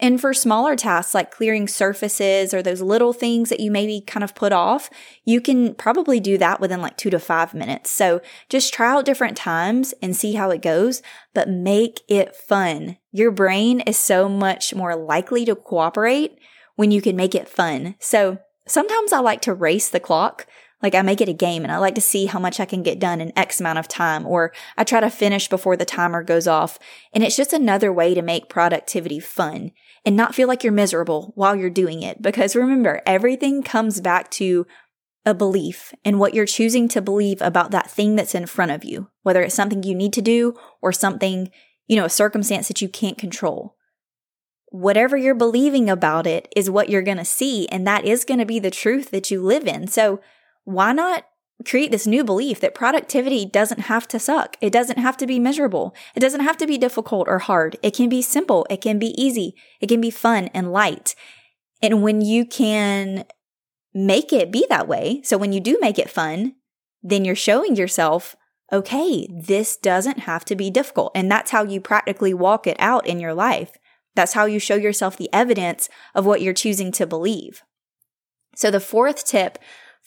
And 0.00 0.20
for 0.20 0.32
smaller 0.32 0.76
tasks 0.76 1.14
like 1.14 1.32
clearing 1.32 1.66
surfaces 1.66 2.54
or 2.54 2.62
those 2.62 2.80
little 2.80 3.12
things 3.12 3.50
that 3.50 3.60
you 3.60 3.70
maybe 3.70 4.00
kind 4.00 4.22
of 4.22 4.34
put 4.34 4.52
off, 4.52 4.90
you 5.24 5.40
can 5.40 5.74
probably 5.74 6.20
do 6.20 6.38
that 6.38 6.60
within 6.60 6.80
like 6.80 6.96
two 6.96 7.10
to 7.10 7.18
five 7.18 7.52
minutes. 7.52 7.90
So 7.90 8.20
just 8.48 8.72
try 8.72 8.92
out 8.92 9.04
different 9.04 9.36
times 9.36 9.94
and 10.00 10.14
see 10.14 10.34
how 10.34 10.50
it 10.50 10.62
goes, 10.62 11.02
but 11.34 11.48
make 11.48 12.00
it 12.08 12.36
fun. 12.36 12.96
Your 13.10 13.32
brain 13.32 13.80
is 13.80 13.96
so 13.96 14.28
much 14.28 14.72
more 14.72 14.94
likely 14.94 15.44
to 15.46 15.56
cooperate 15.56 16.38
when 16.76 16.92
you 16.92 17.02
can 17.02 17.16
make 17.16 17.34
it 17.34 17.48
fun. 17.48 17.96
So 17.98 18.38
sometimes 18.68 19.12
I 19.12 19.18
like 19.18 19.40
to 19.42 19.54
race 19.54 19.88
the 19.88 19.98
clock. 19.98 20.46
Like 20.82 20.94
I 20.94 21.02
make 21.02 21.20
it 21.20 21.28
a 21.28 21.34
game 21.34 21.64
and 21.64 21.72
I 21.72 21.78
like 21.78 21.96
to 21.96 22.00
see 22.00 22.26
how 22.26 22.38
much 22.38 22.60
I 22.60 22.64
can 22.64 22.82
get 22.82 23.00
done 23.00 23.20
in 23.20 23.36
X 23.36 23.60
amount 23.60 23.78
of 23.78 23.88
time, 23.88 24.26
or 24.26 24.52
I 24.76 24.84
try 24.84 25.00
to 25.00 25.10
finish 25.10 25.48
before 25.48 25.76
the 25.76 25.84
timer 25.84 26.22
goes 26.22 26.46
off. 26.46 26.78
And 27.12 27.24
it's 27.24 27.36
just 27.36 27.52
another 27.52 27.92
way 27.92 28.14
to 28.14 28.22
make 28.22 28.48
productivity 28.48 29.18
fun 29.18 29.72
and 30.04 30.16
not 30.16 30.34
feel 30.34 30.46
like 30.46 30.62
you're 30.62 30.72
miserable 30.72 31.32
while 31.34 31.56
you're 31.56 31.70
doing 31.70 32.02
it. 32.02 32.22
Because 32.22 32.54
remember, 32.54 33.02
everything 33.04 33.62
comes 33.62 34.00
back 34.00 34.30
to 34.32 34.66
a 35.26 35.34
belief 35.34 35.92
and 36.04 36.18
what 36.18 36.32
you're 36.32 36.46
choosing 36.46 36.88
to 36.88 37.02
believe 37.02 37.42
about 37.42 37.70
that 37.72 37.90
thing 37.90 38.16
that's 38.16 38.34
in 38.34 38.46
front 38.46 38.70
of 38.70 38.84
you, 38.84 39.10
whether 39.22 39.42
it's 39.42 39.54
something 39.54 39.82
you 39.82 39.94
need 39.94 40.12
to 40.12 40.22
do 40.22 40.54
or 40.80 40.92
something, 40.92 41.50
you 41.86 41.96
know, 41.96 42.04
a 42.04 42.10
circumstance 42.10 42.68
that 42.68 42.80
you 42.80 42.88
can't 42.88 43.18
control. 43.18 43.76
Whatever 44.70 45.16
you're 45.16 45.34
believing 45.34 45.90
about 45.90 46.26
it 46.26 46.50
is 46.54 46.70
what 46.70 46.88
you're 46.88 47.02
going 47.02 47.16
to 47.18 47.24
see, 47.24 47.66
and 47.68 47.86
that 47.86 48.04
is 48.04 48.24
going 48.24 48.38
to 48.38 48.46
be 48.46 48.58
the 48.58 48.70
truth 48.70 49.10
that 49.10 49.30
you 49.30 49.42
live 49.42 49.66
in. 49.66 49.86
So, 49.86 50.20
why 50.68 50.92
not 50.92 51.24
create 51.64 51.90
this 51.90 52.06
new 52.06 52.22
belief 52.22 52.60
that 52.60 52.74
productivity 52.74 53.46
doesn't 53.46 53.80
have 53.80 54.06
to 54.06 54.18
suck. 54.18 54.58
It 54.60 54.70
doesn't 54.70 54.98
have 54.98 55.16
to 55.16 55.26
be 55.26 55.38
miserable. 55.38 55.94
It 56.14 56.20
doesn't 56.20 56.42
have 56.42 56.58
to 56.58 56.66
be 56.66 56.76
difficult 56.76 57.26
or 57.26 57.38
hard. 57.38 57.78
It 57.82 57.94
can 57.94 58.10
be 58.10 58.20
simple. 58.20 58.66
It 58.68 58.82
can 58.82 58.98
be 58.98 59.20
easy. 59.20 59.54
It 59.80 59.88
can 59.88 60.00
be 60.00 60.10
fun 60.10 60.50
and 60.52 60.70
light. 60.70 61.14
And 61.80 62.02
when 62.02 62.20
you 62.20 62.44
can 62.44 63.24
make 63.94 64.30
it 64.30 64.52
be 64.52 64.66
that 64.68 64.86
way, 64.86 65.22
so 65.24 65.38
when 65.38 65.54
you 65.54 65.60
do 65.60 65.78
make 65.80 65.98
it 65.98 66.10
fun, 66.10 66.54
then 67.02 67.24
you're 67.24 67.34
showing 67.34 67.74
yourself, 67.74 68.36
okay, 68.70 69.26
this 69.30 69.74
doesn't 69.74 70.20
have 70.20 70.44
to 70.44 70.54
be 70.54 70.70
difficult. 70.70 71.12
And 71.14 71.30
that's 71.30 71.50
how 71.50 71.64
you 71.64 71.80
practically 71.80 72.34
walk 72.34 72.66
it 72.66 72.76
out 72.78 73.06
in 73.06 73.18
your 73.18 73.32
life. 73.32 73.72
That's 74.14 74.34
how 74.34 74.44
you 74.44 74.58
show 74.58 74.76
yourself 74.76 75.16
the 75.16 75.32
evidence 75.32 75.88
of 76.14 76.26
what 76.26 76.42
you're 76.42 76.52
choosing 76.52 76.92
to 76.92 77.06
believe. 77.06 77.62
So 78.54 78.70
the 78.70 78.80
fourth 78.80 79.24
tip 79.24 79.58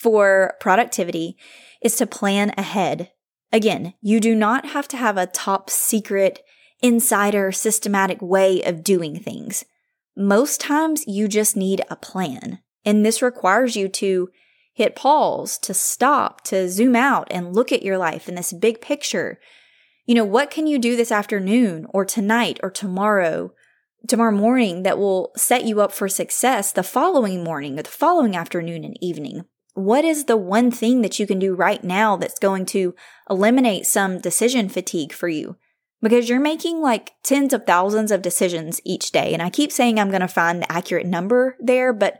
for 0.02 0.56
productivity 0.60 1.38
is 1.82 1.96
to 1.98 2.08
plan 2.08 2.52
ahead. 2.58 3.12
Again, 3.54 3.94
you 4.02 4.20
do 4.20 4.34
not 4.34 4.68
have 4.68 4.88
to 4.90 4.98
have 4.98 5.18
a 5.18 5.28
top 5.28 5.70
secret, 5.70 6.40
insider, 6.82 7.52
systematic 7.52 8.20
way 8.20 8.64
of 8.64 8.84
doing 8.84 9.20
things. 9.20 9.64
Most 10.18 10.60
times 10.60 11.06
you 11.06 11.28
just 11.28 11.56
need 11.56 11.84
a 11.90 11.96
plan. 11.96 12.60
And 12.84 13.06
this 13.06 13.22
requires 13.22 13.76
you 13.76 13.88
to 13.90 14.30
hit 14.74 14.96
pause, 14.96 15.60
to 15.60 15.74
stop, 15.74 16.42
to 16.46 16.68
zoom 16.68 16.96
out 16.96 17.28
and 17.30 17.54
look 17.54 17.72
at 17.72 17.84
your 17.84 18.00
life 18.00 18.28
in 18.28 18.34
this 18.34 18.54
big 18.54 18.82
picture. 18.82 19.40
You 20.08 20.16
know, 20.16 20.26
what 20.26 20.50
can 20.50 20.66
you 20.66 20.80
do 20.80 20.96
this 20.96 21.12
afternoon 21.12 21.86
or 21.90 22.06
tonight 22.06 22.60
or 22.64 22.72
tomorrow, 22.72 23.54
tomorrow 24.08 24.36
morning 24.36 24.82
that 24.82 24.98
will 24.98 25.32
set 25.38 25.66
you 25.66 25.80
up 25.80 25.92
for 25.92 26.10
success 26.10 26.72
the 26.72 26.82
following 26.82 27.44
morning 27.44 27.78
or 27.78 27.84
the 27.84 27.90
following 27.90 28.36
afternoon 28.36 28.84
and 28.84 28.98
evening? 29.00 29.46
What 29.74 30.04
is 30.04 30.26
the 30.26 30.38
one 30.38 30.72
thing 30.72 31.02
that 31.02 31.20
you 31.20 31.26
can 31.26 31.40
do 31.40 31.56
right 31.56 31.84
now 31.84 32.18
that's 32.18 32.40
going 32.40 32.66
to 32.68 32.94
eliminate 33.30 33.86
some 33.86 34.20
decision 34.20 34.70
fatigue 34.70 35.14
for 35.14 35.28
you? 35.28 35.56
Because 36.02 36.28
you're 36.28 36.40
making 36.40 36.82
like 36.82 37.12
tens 37.24 37.54
of 37.54 37.66
thousands 37.66 38.12
of 38.12 38.22
decisions 38.22 38.82
each 38.84 39.12
day. 39.12 39.34
And 39.34 39.42
I 39.42 39.50
keep 39.50 39.72
saying 39.72 40.00
I'm 40.00 40.10
going 40.10 40.22
to 40.22 40.28
find 40.28 40.62
the 40.62 40.72
accurate 40.72 41.06
number 41.06 41.56
there, 41.60 41.94
but 41.94 42.20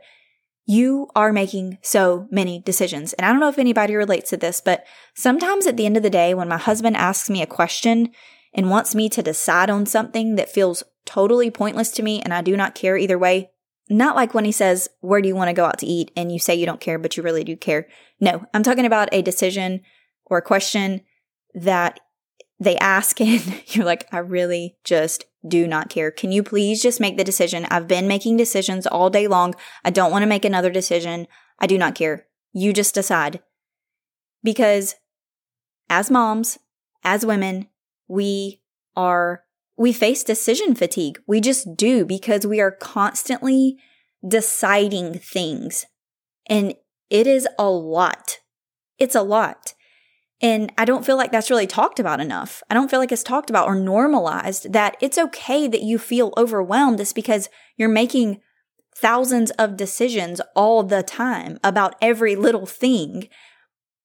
you 0.64 1.08
are 1.14 1.32
making 1.32 1.78
so 1.82 2.28
many 2.30 2.60
decisions. 2.60 3.12
And 3.14 3.26
I 3.26 3.30
don't 3.30 3.40
know 3.40 3.48
if 3.48 3.58
anybody 3.58 3.94
relates 3.96 4.30
to 4.30 4.36
this, 4.36 4.60
but 4.60 4.84
sometimes 5.14 5.66
at 5.66 5.76
the 5.76 5.86
end 5.86 5.96
of 5.96 6.02
the 6.02 6.10
day, 6.10 6.34
when 6.34 6.48
my 6.48 6.58
husband 6.58 6.96
asks 6.96 7.28
me 7.28 7.42
a 7.42 7.46
question 7.46 8.12
and 8.54 8.70
wants 8.70 8.94
me 8.94 9.08
to 9.08 9.22
decide 9.22 9.70
on 9.70 9.86
something 9.86 10.36
that 10.36 10.48
feels 10.48 10.84
totally 11.04 11.50
pointless 11.50 11.90
to 11.92 12.02
me 12.02 12.20
and 12.22 12.32
I 12.32 12.42
do 12.42 12.56
not 12.56 12.74
care 12.74 12.96
either 12.96 13.18
way, 13.18 13.50
not 13.88 14.16
like 14.16 14.34
when 14.34 14.44
he 14.44 14.52
says, 14.52 14.88
Where 15.00 15.20
do 15.20 15.28
you 15.28 15.36
want 15.36 15.48
to 15.48 15.54
go 15.54 15.64
out 15.64 15.78
to 15.78 15.86
eat? 15.86 16.10
and 16.16 16.32
you 16.32 16.38
say 16.38 16.54
you 16.54 16.66
don't 16.66 16.80
care, 16.80 16.98
but 16.98 17.16
you 17.16 17.22
really 17.22 17.44
do 17.44 17.56
care. 17.56 17.88
No, 18.20 18.46
I'm 18.54 18.62
talking 18.62 18.86
about 18.86 19.08
a 19.12 19.22
decision 19.22 19.82
or 20.26 20.38
a 20.38 20.42
question 20.42 21.02
that 21.54 22.00
they 22.58 22.76
ask, 22.78 23.20
and 23.20 23.62
you're 23.68 23.84
like, 23.84 24.06
I 24.12 24.18
really 24.18 24.76
just 24.84 25.24
do 25.46 25.66
not 25.66 25.90
care. 25.90 26.10
Can 26.10 26.30
you 26.30 26.42
please 26.42 26.82
just 26.82 27.00
make 27.00 27.16
the 27.16 27.24
decision? 27.24 27.66
I've 27.70 27.88
been 27.88 28.06
making 28.06 28.36
decisions 28.36 28.86
all 28.86 29.10
day 29.10 29.26
long. 29.26 29.54
I 29.84 29.90
don't 29.90 30.12
want 30.12 30.22
to 30.22 30.28
make 30.28 30.44
another 30.44 30.70
decision. 30.70 31.26
I 31.58 31.66
do 31.66 31.76
not 31.76 31.94
care. 31.94 32.26
You 32.52 32.72
just 32.72 32.94
decide. 32.94 33.40
Because 34.44 34.96
as 35.88 36.10
moms, 36.10 36.58
as 37.02 37.26
women, 37.26 37.68
we 38.08 38.62
are 38.96 39.41
we 39.76 39.92
face 39.92 40.22
decision 40.22 40.74
fatigue. 40.74 41.18
We 41.26 41.40
just 41.40 41.76
do 41.76 42.04
because 42.04 42.46
we 42.46 42.60
are 42.60 42.70
constantly 42.70 43.76
deciding 44.26 45.18
things. 45.18 45.86
And 46.46 46.74
it 47.10 47.26
is 47.26 47.48
a 47.58 47.68
lot. 47.68 48.38
It's 48.98 49.14
a 49.14 49.22
lot. 49.22 49.74
And 50.40 50.72
I 50.76 50.84
don't 50.84 51.06
feel 51.06 51.16
like 51.16 51.30
that's 51.30 51.50
really 51.50 51.68
talked 51.68 52.00
about 52.00 52.20
enough. 52.20 52.62
I 52.68 52.74
don't 52.74 52.90
feel 52.90 52.98
like 52.98 53.12
it's 53.12 53.22
talked 53.22 53.48
about 53.48 53.68
or 53.68 53.76
normalized 53.76 54.72
that 54.72 54.96
it's 55.00 55.16
okay 55.16 55.68
that 55.68 55.82
you 55.82 55.98
feel 55.98 56.34
overwhelmed 56.36 56.98
just 56.98 57.14
because 57.14 57.48
you're 57.76 57.88
making 57.88 58.40
thousands 58.94 59.52
of 59.52 59.76
decisions 59.76 60.40
all 60.56 60.82
the 60.82 61.02
time 61.02 61.58
about 61.62 61.94
every 62.02 62.34
little 62.34 62.66
thing. 62.66 63.28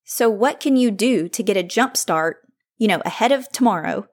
So 0.04 0.30
what 0.30 0.60
can 0.60 0.78
you 0.78 0.92
do 0.92 1.28
to 1.28 1.44
get 1.44 1.58
a 1.58 1.64
jump 1.64 1.98
start, 1.98 2.38
you 2.78 2.88
know, 2.88 3.02
ahead 3.04 3.32
of 3.32 3.50
tomorrow 3.50 4.08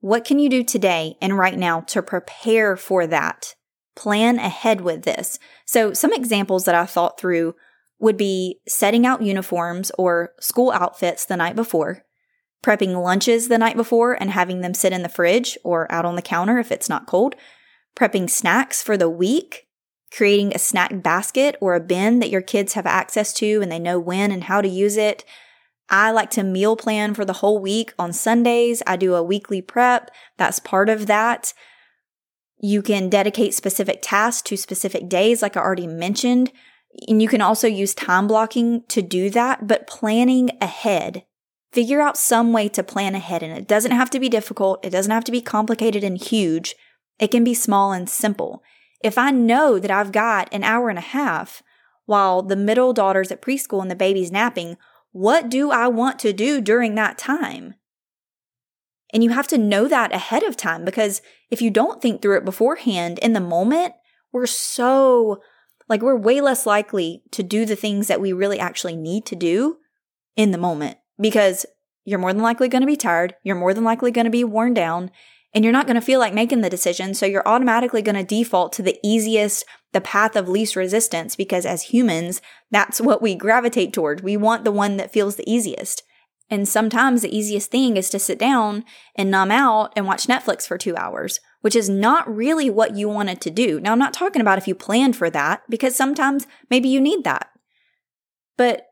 what 0.00 0.24
can 0.24 0.38
you 0.38 0.48
do 0.48 0.64
today 0.64 1.16
and 1.20 1.36
right 1.38 1.58
now 1.58 1.80
to 1.82 2.02
prepare 2.02 2.76
for 2.76 3.06
that? 3.06 3.54
Plan 3.94 4.38
ahead 4.38 4.80
with 4.80 5.02
this. 5.02 5.38
So, 5.66 5.92
some 5.92 6.12
examples 6.12 6.64
that 6.64 6.74
I 6.74 6.86
thought 6.86 7.20
through 7.20 7.54
would 7.98 8.16
be 8.16 8.60
setting 8.66 9.04
out 9.04 9.22
uniforms 9.22 9.92
or 9.98 10.32
school 10.40 10.70
outfits 10.70 11.26
the 11.26 11.36
night 11.36 11.54
before, 11.54 12.04
prepping 12.64 13.02
lunches 13.02 13.48
the 13.48 13.58
night 13.58 13.76
before 13.76 14.14
and 14.14 14.30
having 14.30 14.62
them 14.62 14.72
sit 14.72 14.92
in 14.92 15.02
the 15.02 15.08
fridge 15.08 15.58
or 15.64 15.90
out 15.92 16.06
on 16.06 16.16
the 16.16 16.22
counter 16.22 16.58
if 16.58 16.72
it's 16.72 16.88
not 16.88 17.06
cold, 17.06 17.34
prepping 17.94 18.30
snacks 18.30 18.82
for 18.82 18.96
the 18.96 19.10
week, 19.10 19.66
creating 20.10 20.54
a 20.54 20.58
snack 20.58 21.02
basket 21.02 21.56
or 21.60 21.74
a 21.74 21.80
bin 21.80 22.20
that 22.20 22.30
your 22.30 22.40
kids 22.40 22.72
have 22.72 22.86
access 22.86 23.34
to 23.34 23.60
and 23.60 23.70
they 23.70 23.78
know 23.78 23.98
when 23.98 24.32
and 24.32 24.44
how 24.44 24.62
to 24.62 24.68
use 24.68 24.96
it, 24.96 25.24
I 25.90 26.12
like 26.12 26.30
to 26.30 26.42
meal 26.42 26.76
plan 26.76 27.14
for 27.14 27.24
the 27.24 27.34
whole 27.34 27.58
week 27.58 27.92
on 27.98 28.12
Sundays. 28.12 28.82
I 28.86 28.96
do 28.96 29.14
a 29.14 29.22
weekly 29.22 29.60
prep. 29.60 30.10
That's 30.36 30.60
part 30.60 30.88
of 30.88 31.06
that. 31.06 31.52
You 32.58 32.82
can 32.82 33.08
dedicate 33.08 33.54
specific 33.54 34.00
tasks 34.02 34.42
to 34.42 34.56
specific 34.56 35.08
days, 35.08 35.42
like 35.42 35.56
I 35.56 35.60
already 35.60 35.86
mentioned. 35.86 36.52
And 37.08 37.20
you 37.20 37.28
can 37.28 37.40
also 37.40 37.66
use 37.66 37.94
time 37.94 38.26
blocking 38.26 38.84
to 38.88 39.02
do 39.02 39.30
that, 39.30 39.66
but 39.66 39.86
planning 39.86 40.50
ahead. 40.60 41.24
Figure 41.72 42.00
out 42.00 42.16
some 42.16 42.52
way 42.52 42.68
to 42.68 42.82
plan 42.82 43.14
ahead, 43.14 43.42
and 43.42 43.56
it 43.56 43.68
doesn't 43.68 43.92
have 43.92 44.10
to 44.10 44.20
be 44.20 44.28
difficult. 44.28 44.84
It 44.84 44.90
doesn't 44.90 45.12
have 45.12 45.24
to 45.24 45.32
be 45.32 45.40
complicated 45.40 46.02
and 46.02 46.18
huge. 46.18 46.74
It 47.18 47.30
can 47.30 47.44
be 47.44 47.54
small 47.54 47.92
and 47.92 48.08
simple. 48.08 48.62
If 49.02 49.16
I 49.16 49.30
know 49.30 49.78
that 49.78 49.90
I've 49.90 50.12
got 50.12 50.52
an 50.52 50.64
hour 50.64 50.90
and 50.90 50.98
a 50.98 51.02
half 51.02 51.62
while 52.06 52.42
the 52.42 52.56
middle 52.56 52.92
daughter's 52.92 53.30
at 53.30 53.40
preschool 53.40 53.82
and 53.82 53.90
the 53.90 53.94
baby's 53.94 54.32
napping, 54.32 54.76
what 55.12 55.48
do 55.48 55.70
I 55.70 55.88
want 55.88 56.18
to 56.20 56.32
do 56.32 56.60
during 56.60 56.94
that 56.94 57.18
time? 57.18 57.74
And 59.12 59.24
you 59.24 59.30
have 59.30 59.48
to 59.48 59.58
know 59.58 59.88
that 59.88 60.14
ahead 60.14 60.42
of 60.44 60.56
time 60.56 60.84
because 60.84 61.20
if 61.50 61.60
you 61.60 61.70
don't 61.70 62.00
think 62.00 62.22
through 62.22 62.38
it 62.38 62.44
beforehand 62.44 63.18
in 63.18 63.32
the 63.32 63.40
moment, 63.40 63.94
we're 64.32 64.46
so 64.46 65.40
like 65.88 66.02
we're 66.02 66.16
way 66.16 66.40
less 66.40 66.66
likely 66.66 67.24
to 67.32 67.42
do 67.42 67.66
the 67.66 67.74
things 67.74 68.06
that 68.06 68.20
we 68.20 68.32
really 68.32 68.60
actually 68.60 68.94
need 68.94 69.26
to 69.26 69.34
do 69.34 69.78
in 70.36 70.52
the 70.52 70.58
moment 70.58 70.98
because 71.20 71.66
you're 72.04 72.20
more 72.20 72.32
than 72.32 72.42
likely 72.42 72.68
going 72.68 72.82
to 72.82 72.86
be 72.86 72.96
tired. 72.96 73.34
You're 73.42 73.56
more 73.56 73.74
than 73.74 73.84
likely 73.84 74.12
going 74.12 74.26
to 74.26 74.30
be 74.30 74.44
worn 74.44 74.72
down 74.72 75.10
and 75.54 75.64
you're 75.64 75.72
not 75.72 75.86
going 75.86 75.96
to 75.96 76.00
feel 76.00 76.20
like 76.20 76.34
making 76.34 76.60
the 76.60 76.70
decision. 76.70 77.14
So 77.14 77.26
you're 77.26 77.46
automatically 77.46 78.02
going 78.02 78.16
to 78.16 78.24
default 78.24 78.72
to 78.74 78.82
the 78.82 78.98
easiest, 79.02 79.64
the 79.92 80.00
path 80.00 80.36
of 80.36 80.48
least 80.48 80.76
resistance, 80.76 81.36
because 81.36 81.66
as 81.66 81.84
humans, 81.84 82.40
that's 82.70 83.00
what 83.00 83.20
we 83.20 83.34
gravitate 83.34 83.92
toward. 83.92 84.22
We 84.22 84.36
want 84.36 84.64
the 84.64 84.72
one 84.72 84.96
that 84.96 85.12
feels 85.12 85.36
the 85.36 85.50
easiest. 85.50 86.02
And 86.48 86.68
sometimes 86.68 87.22
the 87.22 87.36
easiest 87.36 87.70
thing 87.70 87.96
is 87.96 88.10
to 88.10 88.18
sit 88.18 88.38
down 88.38 88.84
and 89.16 89.30
numb 89.30 89.52
out 89.52 89.92
and 89.94 90.06
watch 90.06 90.26
Netflix 90.26 90.66
for 90.66 90.76
two 90.76 90.96
hours, 90.96 91.38
which 91.60 91.76
is 91.76 91.88
not 91.88 92.32
really 92.32 92.68
what 92.68 92.96
you 92.96 93.08
wanted 93.08 93.40
to 93.42 93.50
do. 93.50 93.80
Now, 93.80 93.92
I'm 93.92 94.00
not 94.00 94.12
talking 94.12 94.42
about 94.42 94.58
if 94.58 94.66
you 94.66 94.74
planned 94.74 95.14
for 95.14 95.30
that, 95.30 95.62
because 95.68 95.94
sometimes 95.94 96.48
maybe 96.68 96.88
you 96.88 97.00
need 97.00 97.22
that. 97.22 97.50
But 98.56 98.86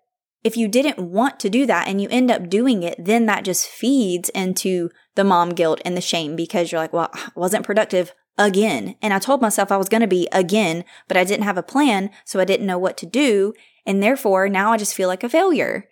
if 0.49 0.57
you 0.57 0.67
didn't 0.67 0.99
want 0.99 1.39
to 1.41 1.51
do 1.51 1.67
that 1.67 1.89
and 1.89 2.01
you 2.01 2.09
end 2.11 2.31
up 2.31 2.49
doing 2.49 2.83
it, 2.83 2.97
then 2.99 3.27
that 3.27 3.45
just 3.45 3.67
feeds 3.67 4.31
into 4.31 4.89
the 5.15 5.23
mom 5.23 5.51
guilt 5.51 5.79
and 5.85 5.95
the 5.95 6.01
shame 6.01 6.37
because 6.37 6.73
you're 6.73 6.81
like, 6.81 6.95
well, 6.95 7.11
I 7.13 7.29
wasn't 7.35 7.67
productive 7.67 8.15
again. 8.39 8.97
And 9.03 9.13
I 9.13 9.19
told 9.19 9.43
myself 9.43 9.71
I 9.71 9.77
was 9.77 9.91
going 9.91 10.01
to 10.01 10.07
be 10.07 10.27
again, 10.33 10.87
but 11.07 11.19
I 11.19 11.25
didn't 11.25 11.45
have 11.45 11.59
a 11.59 11.63
plan. 11.63 12.09
So 12.25 12.41
I 12.41 12.47
didn't 12.47 12.65
know 12.67 12.79
what 12.79 12.97
to 12.97 13.05
do. 13.05 13.53
And 13.85 14.03
therefore 14.03 14.49
now 14.49 14.73
I 14.73 14.79
just 14.79 14.95
feel 14.95 15.07
like 15.07 15.23
a 15.23 15.29
failure. 15.29 15.87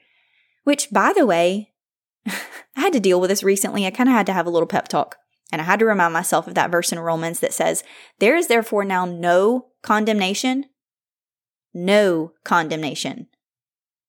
Which, 0.64 0.90
by 0.90 1.12
the 1.14 1.26
way, 1.26 1.74
I 2.26 2.40
had 2.76 2.94
to 2.94 3.00
deal 3.00 3.20
with 3.20 3.28
this 3.28 3.42
recently. 3.42 3.84
I 3.84 3.90
kind 3.90 4.08
of 4.08 4.14
had 4.14 4.24
to 4.26 4.32
have 4.32 4.46
a 4.46 4.50
little 4.50 4.66
pep 4.66 4.88
talk. 4.88 5.16
And 5.52 5.60
I 5.60 5.66
had 5.66 5.80
to 5.80 5.84
remind 5.84 6.14
myself 6.14 6.48
of 6.48 6.54
that 6.54 6.70
verse 6.70 6.92
in 6.92 6.98
Romans 6.98 7.40
that 7.40 7.52
says, 7.52 7.84
There 8.20 8.36
is 8.36 8.46
therefore 8.46 8.86
now 8.86 9.04
no 9.04 9.66
condemnation, 9.82 10.64
no 11.74 12.32
condemnation 12.42 13.26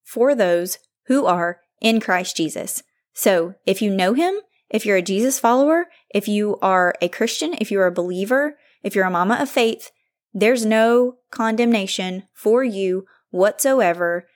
for 0.07 0.33
those 0.33 0.79
who 1.07 1.25
are 1.25 1.59
in 1.81 1.99
Christ 1.99 2.37
Jesus. 2.37 2.81
So 3.13 3.55
if 3.65 3.81
you 3.81 3.93
know 3.93 4.13
him, 4.13 4.39
if 4.69 4.85
you're 4.85 4.97
a 4.97 5.01
Jesus 5.01 5.39
follower, 5.39 5.87
if 6.09 6.27
you 6.27 6.57
are 6.61 6.95
a 7.01 7.09
Christian, 7.09 7.55
if 7.59 7.69
you're 7.69 7.85
a 7.85 7.91
believer, 7.91 8.57
if 8.83 8.95
you're 8.95 9.05
a 9.05 9.11
mama 9.11 9.37
of 9.39 9.49
faith, 9.49 9.91
there's 10.33 10.65
no 10.65 11.17
condemnation 11.29 12.23
for 12.33 12.63
you 12.63 13.05
whatsoever. 13.31 14.27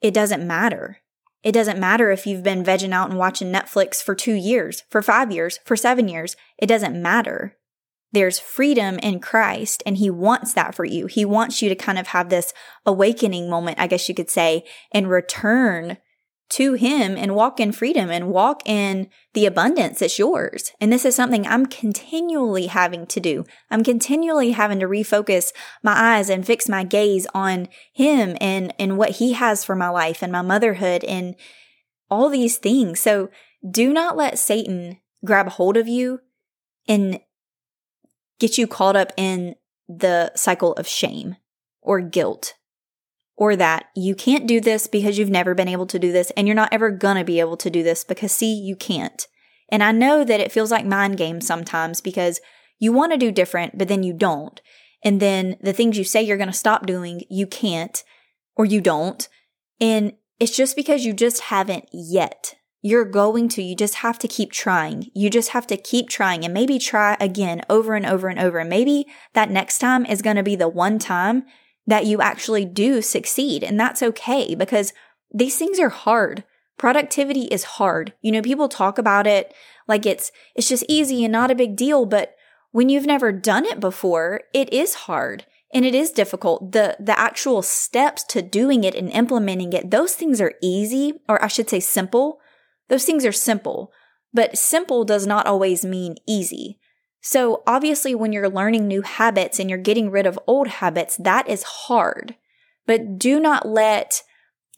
It 0.00 0.14
doesn't 0.14 0.46
matter. 0.46 0.98
It 1.42 1.52
doesn't 1.52 1.80
matter 1.80 2.10
if 2.10 2.26
you've 2.26 2.42
been 2.42 2.64
vegging 2.64 2.92
out 2.92 3.10
and 3.10 3.18
watching 3.18 3.52
Netflix 3.52 4.02
for 4.02 4.14
two 4.14 4.34
years, 4.34 4.84
for 4.88 5.02
five 5.02 5.30
years, 5.30 5.58
for 5.64 5.76
seven 5.76 6.08
years. 6.08 6.36
It 6.58 6.66
doesn't 6.66 7.00
matter 7.00 7.58
there's 8.12 8.38
freedom 8.38 8.98
in 8.98 9.20
Christ 9.20 9.82
and 9.86 9.96
he 9.96 10.10
wants 10.10 10.52
that 10.52 10.74
for 10.74 10.84
you. 10.84 11.06
He 11.06 11.24
wants 11.24 11.62
you 11.62 11.68
to 11.68 11.74
kind 11.74 11.98
of 11.98 12.08
have 12.08 12.28
this 12.28 12.52
awakening 12.84 13.48
moment, 13.48 13.80
I 13.80 13.86
guess 13.86 14.08
you 14.08 14.14
could 14.14 14.30
say, 14.30 14.64
and 14.92 15.08
return 15.08 15.96
to 16.50 16.74
him 16.74 17.16
and 17.16 17.34
walk 17.34 17.58
in 17.58 17.72
freedom 17.72 18.10
and 18.10 18.28
walk 18.28 18.60
in 18.66 19.08
the 19.32 19.46
abundance 19.46 20.00
that's 20.00 20.18
yours. 20.18 20.72
And 20.82 20.92
this 20.92 21.06
is 21.06 21.14
something 21.14 21.46
I'm 21.46 21.64
continually 21.64 22.66
having 22.66 23.06
to 23.06 23.20
do. 23.20 23.46
I'm 23.70 23.82
continually 23.82 24.50
having 24.50 24.78
to 24.80 24.86
refocus 24.86 25.52
my 25.82 25.94
eyes 26.18 26.28
and 26.28 26.46
fix 26.46 26.68
my 26.68 26.84
gaze 26.84 27.26
on 27.32 27.68
him 27.94 28.36
and, 28.38 28.74
and 28.78 28.98
what 28.98 29.12
he 29.12 29.32
has 29.32 29.64
for 29.64 29.74
my 29.74 29.88
life 29.88 30.22
and 30.22 30.30
my 30.30 30.42
motherhood 30.42 31.04
and 31.04 31.36
all 32.10 32.28
these 32.28 32.58
things. 32.58 33.00
So 33.00 33.30
do 33.68 33.90
not 33.90 34.18
let 34.18 34.38
Satan 34.38 34.98
grab 35.24 35.48
hold 35.48 35.78
of 35.78 35.88
you 35.88 36.20
and 36.86 37.18
get 38.42 38.58
you 38.58 38.66
caught 38.66 38.96
up 38.96 39.12
in 39.16 39.54
the 39.88 40.32
cycle 40.34 40.72
of 40.74 40.88
shame 40.88 41.36
or 41.80 42.00
guilt 42.00 42.54
or 43.36 43.54
that 43.54 43.86
you 43.94 44.14
can't 44.16 44.48
do 44.48 44.60
this 44.60 44.88
because 44.88 45.16
you've 45.16 45.30
never 45.30 45.54
been 45.54 45.68
able 45.68 45.86
to 45.86 45.98
do 45.98 46.10
this 46.10 46.32
and 46.32 46.48
you're 46.48 46.56
not 46.56 46.72
ever 46.72 46.90
gonna 46.90 47.24
be 47.24 47.38
able 47.38 47.56
to 47.56 47.70
do 47.70 47.84
this 47.84 48.02
because 48.02 48.32
see, 48.32 48.52
you 48.52 48.74
can't. 48.74 49.28
And 49.70 49.82
I 49.82 49.92
know 49.92 50.24
that 50.24 50.40
it 50.40 50.50
feels 50.50 50.72
like 50.72 50.84
mind 50.84 51.16
games 51.16 51.46
sometimes 51.46 52.00
because 52.00 52.40
you 52.78 52.92
want 52.92 53.12
to 53.12 53.18
do 53.18 53.30
different, 53.30 53.78
but 53.78 53.86
then 53.86 54.02
you 54.02 54.12
don't. 54.12 54.60
And 55.04 55.20
then 55.20 55.56
the 55.60 55.72
things 55.72 55.96
you 55.96 56.04
say 56.04 56.20
you're 56.20 56.36
going 56.36 56.50
to 56.50 56.52
stop 56.52 56.84
doing, 56.84 57.22
you 57.30 57.46
can't 57.46 58.02
or 58.56 58.64
you 58.64 58.80
don't. 58.80 59.28
And 59.80 60.14
it's 60.40 60.54
just 60.54 60.74
because 60.74 61.04
you 61.04 61.12
just 61.12 61.42
haven't 61.42 61.88
yet. 61.92 62.56
You're 62.84 63.04
going 63.04 63.48
to, 63.50 63.62
you 63.62 63.76
just 63.76 63.96
have 63.96 64.18
to 64.18 64.28
keep 64.28 64.50
trying. 64.50 65.10
You 65.14 65.30
just 65.30 65.50
have 65.50 65.68
to 65.68 65.76
keep 65.76 66.08
trying 66.08 66.44
and 66.44 66.52
maybe 66.52 66.80
try 66.80 67.16
again 67.20 67.62
over 67.70 67.94
and 67.94 68.04
over 68.04 68.28
and 68.28 68.40
over. 68.40 68.58
And 68.58 68.68
maybe 68.68 69.06
that 69.34 69.50
next 69.50 69.78
time 69.78 70.04
is 70.04 70.20
going 70.20 70.36
to 70.36 70.42
be 70.42 70.56
the 70.56 70.68
one 70.68 70.98
time 70.98 71.44
that 71.86 72.06
you 72.06 72.20
actually 72.20 72.64
do 72.64 73.00
succeed. 73.00 73.62
And 73.62 73.78
that's 73.78 74.02
okay 74.02 74.56
because 74.56 74.92
these 75.32 75.56
things 75.56 75.78
are 75.78 75.90
hard. 75.90 76.42
Productivity 76.76 77.42
is 77.44 77.64
hard. 77.64 78.14
You 78.20 78.32
know, 78.32 78.42
people 78.42 78.68
talk 78.68 78.98
about 78.98 79.28
it 79.28 79.54
like 79.86 80.04
it's, 80.04 80.32
it's 80.56 80.68
just 80.68 80.84
easy 80.88 81.24
and 81.24 81.32
not 81.32 81.52
a 81.52 81.56
big 81.56 81.76
deal. 81.76 82.04
But 82.04 82.34
when 82.72 82.88
you've 82.88 83.06
never 83.06 83.30
done 83.30 83.64
it 83.64 83.78
before, 83.78 84.42
it 84.52 84.72
is 84.72 84.94
hard 84.94 85.46
and 85.72 85.84
it 85.84 85.94
is 85.94 86.10
difficult. 86.10 86.72
The, 86.72 86.96
the 86.98 87.18
actual 87.18 87.62
steps 87.62 88.24
to 88.24 88.42
doing 88.42 88.82
it 88.82 88.94
and 88.94 89.10
implementing 89.10 89.72
it, 89.72 89.90
those 89.90 90.14
things 90.14 90.40
are 90.40 90.54
easy, 90.60 91.20
or 91.28 91.42
I 91.42 91.46
should 91.46 91.70
say 91.70 91.80
simple. 91.80 92.40
Those 92.92 93.06
things 93.06 93.24
are 93.24 93.32
simple, 93.32 93.90
but 94.34 94.58
simple 94.58 95.06
does 95.06 95.26
not 95.26 95.46
always 95.46 95.82
mean 95.82 96.16
easy. 96.28 96.78
So 97.22 97.62
obviously, 97.66 98.14
when 98.14 98.34
you're 98.34 98.50
learning 98.50 98.86
new 98.86 99.00
habits 99.00 99.58
and 99.58 99.70
you're 99.70 99.78
getting 99.78 100.10
rid 100.10 100.26
of 100.26 100.38
old 100.46 100.68
habits, 100.68 101.16
that 101.16 101.48
is 101.48 101.62
hard. 101.62 102.36
But 102.86 103.18
do 103.18 103.40
not 103.40 103.66
let 103.66 104.22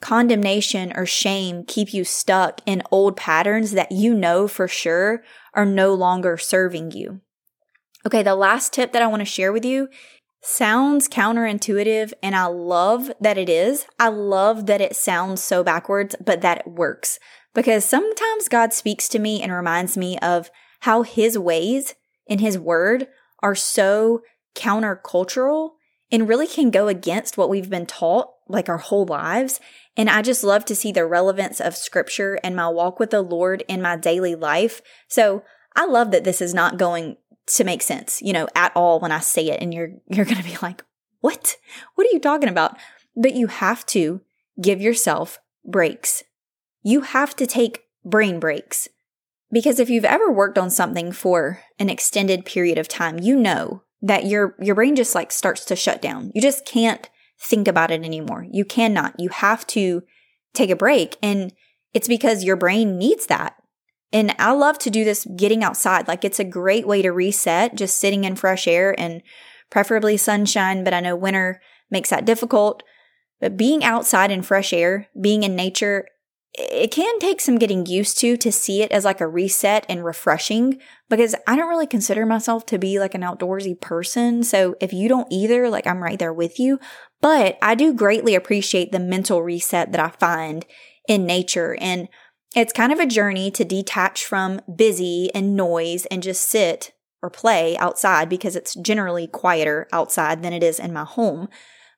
condemnation 0.00 0.92
or 0.94 1.06
shame 1.06 1.64
keep 1.66 1.92
you 1.92 2.04
stuck 2.04 2.60
in 2.66 2.84
old 2.92 3.16
patterns 3.16 3.72
that 3.72 3.90
you 3.90 4.14
know 4.14 4.46
for 4.46 4.68
sure 4.68 5.24
are 5.52 5.66
no 5.66 5.92
longer 5.92 6.38
serving 6.38 6.92
you. 6.92 7.20
Okay, 8.06 8.22
the 8.22 8.36
last 8.36 8.72
tip 8.72 8.92
that 8.92 9.02
I 9.02 9.08
want 9.08 9.22
to 9.22 9.26
share 9.26 9.52
with 9.52 9.64
you 9.64 9.88
sounds 10.40 11.08
counterintuitive, 11.08 12.12
and 12.22 12.36
I 12.36 12.46
love 12.46 13.10
that 13.20 13.38
it 13.38 13.48
is. 13.48 13.86
I 13.98 14.06
love 14.06 14.66
that 14.66 14.80
it 14.80 14.94
sounds 14.94 15.42
so 15.42 15.64
backwards, 15.64 16.14
but 16.24 16.42
that 16.42 16.58
it 16.58 16.68
works 16.68 17.18
because 17.54 17.84
sometimes 17.84 18.48
God 18.48 18.72
speaks 18.72 19.08
to 19.10 19.18
me 19.18 19.40
and 19.40 19.52
reminds 19.52 19.96
me 19.96 20.18
of 20.18 20.50
how 20.80 21.02
his 21.02 21.38
ways 21.38 21.94
in 22.26 22.40
his 22.40 22.58
word 22.58 23.06
are 23.42 23.54
so 23.54 24.22
countercultural 24.54 25.70
and 26.10 26.28
really 26.28 26.46
can 26.46 26.70
go 26.70 26.88
against 26.88 27.38
what 27.38 27.48
we've 27.48 27.70
been 27.70 27.86
taught 27.86 28.30
like 28.48 28.68
our 28.68 28.78
whole 28.78 29.06
lives. 29.06 29.60
And 29.96 30.10
I 30.10 30.22
just 30.22 30.44
love 30.44 30.64
to 30.66 30.74
see 30.74 30.92
the 30.92 31.06
relevance 31.06 31.60
of 31.60 31.76
scripture 31.76 32.38
and 32.44 32.54
my 32.54 32.68
walk 32.68 33.00
with 33.00 33.10
the 33.10 33.22
Lord 33.22 33.64
in 33.68 33.80
my 33.80 33.96
daily 33.96 34.34
life. 34.34 34.82
So 35.08 35.42
I 35.74 35.86
love 35.86 36.10
that 36.10 36.24
this 36.24 36.40
is 36.40 36.54
not 36.54 36.76
going 36.76 37.16
to 37.46 37.64
make 37.64 37.82
sense, 37.82 38.20
you 38.22 38.32
know, 38.32 38.48
at 38.54 38.72
all 38.74 39.00
when 39.00 39.12
I 39.12 39.20
say 39.20 39.48
it. 39.48 39.60
And 39.60 39.72
you're, 39.72 39.90
you're 40.08 40.24
going 40.24 40.36
to 40.36 40.44
be 40.44 40.56
like, 40.62 40.84
what? 41.20 41.56
What 41.94 42.06
are 42.06 42.12
you 42.12 42.20
talking 42.20 42.48
about? 42.48 42.76
But 43.16 43.34
you 43.34 43.46
have 43.46 43.86
to 43.86 44.20
give 44.60 44.80
yourself 44.80 45.38
breaks 45.64 46.22
you 46.84 47.00
have 47.00 47.34
to 47.36 47.46
take 47.46 47.84
brain 48.04 48.38
breaks. 48.38 48.88
Because 49.50 49.80
if 49.80 49.90
you've 49.90 50.04
ever 50.04 50.30
worked 50.30 50.58
on 50.58 50.70
something 50.70 51.10
for 51.10 51.60
an 51.78 51.88
extended 51.90 52.44
period 52.44 52.78
of 52.78 52.86
time, 52.86 53.18
you 53.18 53.36
know 53.36 53.82
that 54.02 54.26
your 54.26 54.54
your 54.60 54.74
brain 54.74 54.94
just 54.94 55.14
like 55.14 55.32
starts 55.32 55.64
to 55.64 55.76
shut 55.76 56.02
down. 56.02 56.30
You 56.34 56.42
just 56.42 56.66
can't 56.66 57.08
think 57.40 57.66
about 57.66 57.90
it 57.90 58.04
anymore. 58.04 58.46
You 58.50 58.64
cannot. 58.64 59.18
You 59.18 59.30
have 59.30 59.66
to 59.68 60.02
take 60.52 60.70
a 60.70 60.76
break 60.76 61.16
and 61.22 61.52
it's 61.92 62.08
because 62.08 62.44
your 62.44 62.56
brain 62.56 62.98
needs 62.98 63.26
that. 63.26 63.56
And 64.12 64.34
I 64.38 64.52
love 64.52 64.78
to 64.80 64.90
do 64.90 65.04
this 65.04 65.26
getting 65.36 65.64
outside. 65.64 66.06
Like 66.06 66.24
it's 66.24 66.38
a 66.38 66.44
great 66.44 66.86
way 66.86 67.02
to 67.02 67.10
reset, 67.10 67.74
just 67.74 67.98
sitting 67.98 68.24
in 68.24 68.36
fresh 68.36 68.68
air 68.68 68.98
and 68.98 69.22
preferably 69.70 70.16
sunshine, 70.16 70.84
but 70.84 70.94
I 70.94 71.00
know 71.00 71.16
winter 71.16 71.60
makes 71.90 72.10
that 72.10 72.24
difficult. 72.24 72.82
But 73.40 73.56
being 73.56 73.82
outside 73.84 74.30
in 74.30 74.42
fresh 74.42 74.72
air, 74.72 75.08
being 75.20 75.42
in 75.42 75.56
nature, 75.56 76.06
it 76.56 76.92
can 76.92 77.18
take 77.18 77.40
some 77.40 77.58
getting 77.58 77.84
used 77.84 78.18
to 78.18 78.36
to 78.36 78.52
see 78.52 78.82
it 78.82 78.92
as 78.92 79.04
like 79.04 79.20
a 79.20 79.26
reset 79.26 79.84
and 79.88 80.04
refreshing 80.04 80.78
because 81.10 81.34
I 81.48 81.56
don't 81.56 81.68
really 81.68 81.86
consider 81.86 82.24
myself 82.24 82.64
to 82.66 82.78
be 82.78 83.00
like 83.00 83.14
an 83.14 83.22
outdoorsy 83.22 83.80
person. 83.80 84.44
So 84.44 84.76
if 84.80 84.92
you 84.92 85.08
don't 85.08 85.26
either, 85.32 85.68
like 85.68 85.86
I'm 85.86 86.02
right 86.02 86.18
there 86.18 86.32
with 86.32 86.60
you. 86.60 86.78
But 87.20 87.58
I 87.60 87.74
do 87.74 87.92
greatly 87.92 88.36
appreciate 88.36 88.92
the 88.92 89.00
mental 89.00 89.42
reset 89.42 89.90
that 89.92 90.00
I 90.00 90.10
find 90.10 90.64
in 91.08 91.26
nature. 91.26 91.76
And 91.80 92.08
it's 92.54 92.72
kind 92.72 92.92
of 92.92 93.00
a 93.00 93.06
journey 93.06 93.50
to 93.50 93.64
detach 93.64 94.24
from 94.24 94.60
busy 94.72 95.30
and 95.34 95.56
noise 95.56 96.06
and 96.06 96.22
just 96.22 96.48
sit 96.48 96.92
or 97.20 97.30
play 97.30 97.76
outside 97.78 98.28
because 98.28 98.54
it's 98.54 98.76
generally 98.76 99.26
quieter 99.26 99.88
outside 99.92 100.42
than 100.42 100.52
it 100.52 100.62
is 100.62 100.78
in 100.78 100.92
my 100.92 101.04
home. 101.04 101.48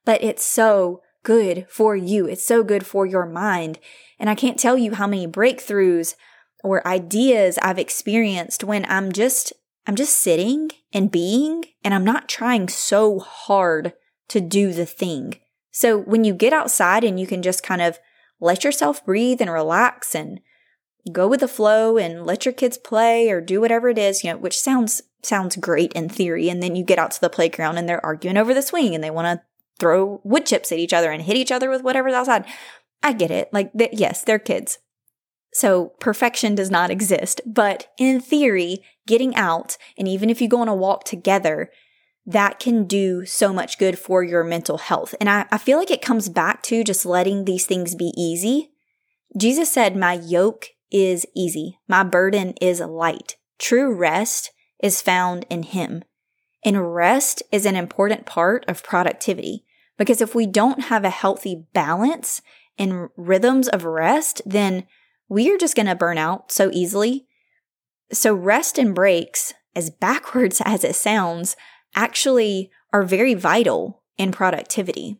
But 0.06 0.22
it's 0.24 0.44
so 0.44 1.02
good 1.26 1.66
for 1.68 1.96
you. 1.96 2.26
It's 2.26 2.46
so 2.46 2.62
good 2.62 2.86
for 2.86 3.04
your 3.04 3.26
mind. 3.26 3.80
And 4.16 4.30
I 4.30 4.36
can't 4.36 4.60
tell 4.60 4.78
you 4.78 4.94
how 4.94 5.08
many 5.08 5.26
breakthroughs 5.26 6.14
or 6.62 6.86
ideas 6.86 7.58
I've 7.58 7.80
experienced 7.80 8.62
when 8.62 8.86
I'm 8.88 9.10
just 9.10 9.52
I'm 9.88 9.96
just 9.96 10.16
sitting 10.16 10.70
and 10.92 11.10
being 11.10 11.64
and 11.82 11.92
I'm 11.92 12.04
not 12.04 12.28
trying 12.28 12.68
so 12.68 13.18
hard 13.18 13.92
to 14.28 14.40
do 14.40 14.72
the 14.72 14.86
thing. 14.86 15.40
So 15.72 15.98
when 15.98 16.22
you 16.22 16.32
get 16.32 16.52
outside 16.52 17.02
and 17.02 17.18
you 17.18 17.26
can 17.26 17.42
just 17.42 17.64
kind 17.64 17.82
of 17.82 17.98
let 18.40 18.62
yourself 18.62 19.04
breathe 19.04 19.40
and 19.40 19.50
relax 19.50 20.14
and 20.14 20.38
go 21.10 21.26
with 21.26 21.40
the 21.40 21.48
flow 21.48 21.98
and 21.98 22.24
let 22.24 22.44
your 22.44 22.54
kids 22.54 22.78
play 22.78 23.30
or 23.30 23.40
do 23.40 23.60
whatever 23.60 23.88
it 23.88 23.98
is, 23.98 24.22
you 24.22 24.30
know, 24.30 24.38
which 24.38 24.60
sounds 24.60 25.02
sounds 25.22 25.56
great 25.56 25.92
in 25.94 26.08
theory 26.08 26.48
and 26.48 26.62
then 26.62 26.76
you 26.76 26.84
get 26.84 27.00
out 27.00 27.10
to 27.10 27.20
the 27.20 27.28
playground 27.28 27.78
and 27.78 27.88
they're 27.88 28.04
arguing 28.06 28.36
over 28.36 28.54
the 28.54 28.62
swing 28.62 28.94
and 28.94 29.02
they 29.02 29.10
want 29.10 29.26
to 29.26 29.44
throw 29.78 30.20
wood 30.24 30.46
chips 30.46 30.72
at 30.72 30.78
each 30.78 30.92
other 30.92 31.10
and 31.10 31.22
hit 31.22 31.36
each 31.36 31.52
other 31.52 31.70
with 31.70 31.82
whatever's 31.82 32.14
outside. 32.14 32.44
I 33.02 33.12
get 33.12 33.30
it. 33.30 33.52
Like, 33.52 33.70
they, 33.74 33.90
yes, 33.92 34.22
they're 34.22 34.38
kids. 34.38 34.78
So 35.52 35.92
perfection 36.00 36.54
does 36.54 36.70
not 36.70 36.90
exist. 36.90 37.40
But 37.46 37.88
in 37.98 38.20
theory, 38.20 38.84
getting 39.06 39.34
out, 39.36 39.76
and 39.96 40.06
even 40.08 40.28
if 40.28 40.40
you 40.40 40.48
go 40.48 40.60
on 40.60 40.68
a 40.68 40.74
walk 40.74 41.04
together, 41.04 41.70
that 42.26 42.58
can 42.58 42.84
do 42.84 43.24
so 43.24 43.52
much 43.52 43.78
good 43.78 43.98
for 43.98 44.22
your 44.22 44.42
mental 44.42 44.78
health. 44.78 45.14
And 45.20 45.30
I, 45.30 45.46
I 45.52 45.58
feel 45.58 45.78
like 45.78 45.90
it 45.90 46.02
comes 46.02 46.28
back 46.28 46.62
to 46.64 46.82
just 46.82 47.06
letting 47.06 47.44
these 47.44 47.66
things 47.66 47.94
be 47.94 48.12
easy. 48.16 48.70
Jesus 49.36 49.72
said, 49.72 49.96
My 49.96 50.14
yoke 50.14 50.70
is 50.90 51.24
easy, 51.34 51.78
my 51.88 52.02
burden 52.02 52.54
is 52.60 52.80
light. 52.80 53.36
True 53.58 53.94
rest 53.94 54.50
is 54.82 55.00
found 55.00 55.46
in 55.48 55.62
Him. 55.62 56.02
And 56.64 56.94
rest 56.94 57.42
is 57.52 57.64
an 57.64 57.76
important 57.76 58.26
part 58.26 58.64
of 58.66 58.82
productivity 58.82 59.64
because 59.96 60.20
if 60.20 60.34
we 60.34 60.46
don't 60.46 60.84
have 60.84 61.04
a 61.04 61.10
healthy 61.10 61.66
balance 61.72 62.42
and 62.78 63.08
rhythms 63.16 63.68
of 63.68 63.84
rest, 63.84 64.42
then 64.44 64.86
we 65.28 65.50
are 65.52 65.58
just 65.58 65.74
going 65.74 65.86
to 65.86 65.94
burn 65.94 66.18
out 66.18 66.52
so 66.52 66.70
easily. 66.72 67.26
So, 68.12 68.34
rest 68.34 68.78
and 68.78 68.94
breaks, 68.94 69.54
as 69.74 69.90
backwards 69.90 70.62
as 70.64 70.84
it 70.84 70.94
sounds, 70.94 71.56
actually 71.94 72.70
are 72.92 73.02
very 73.02 73.34
vital 73.34 74.02
in 74.16 74.32
productivity. 74.32 75.18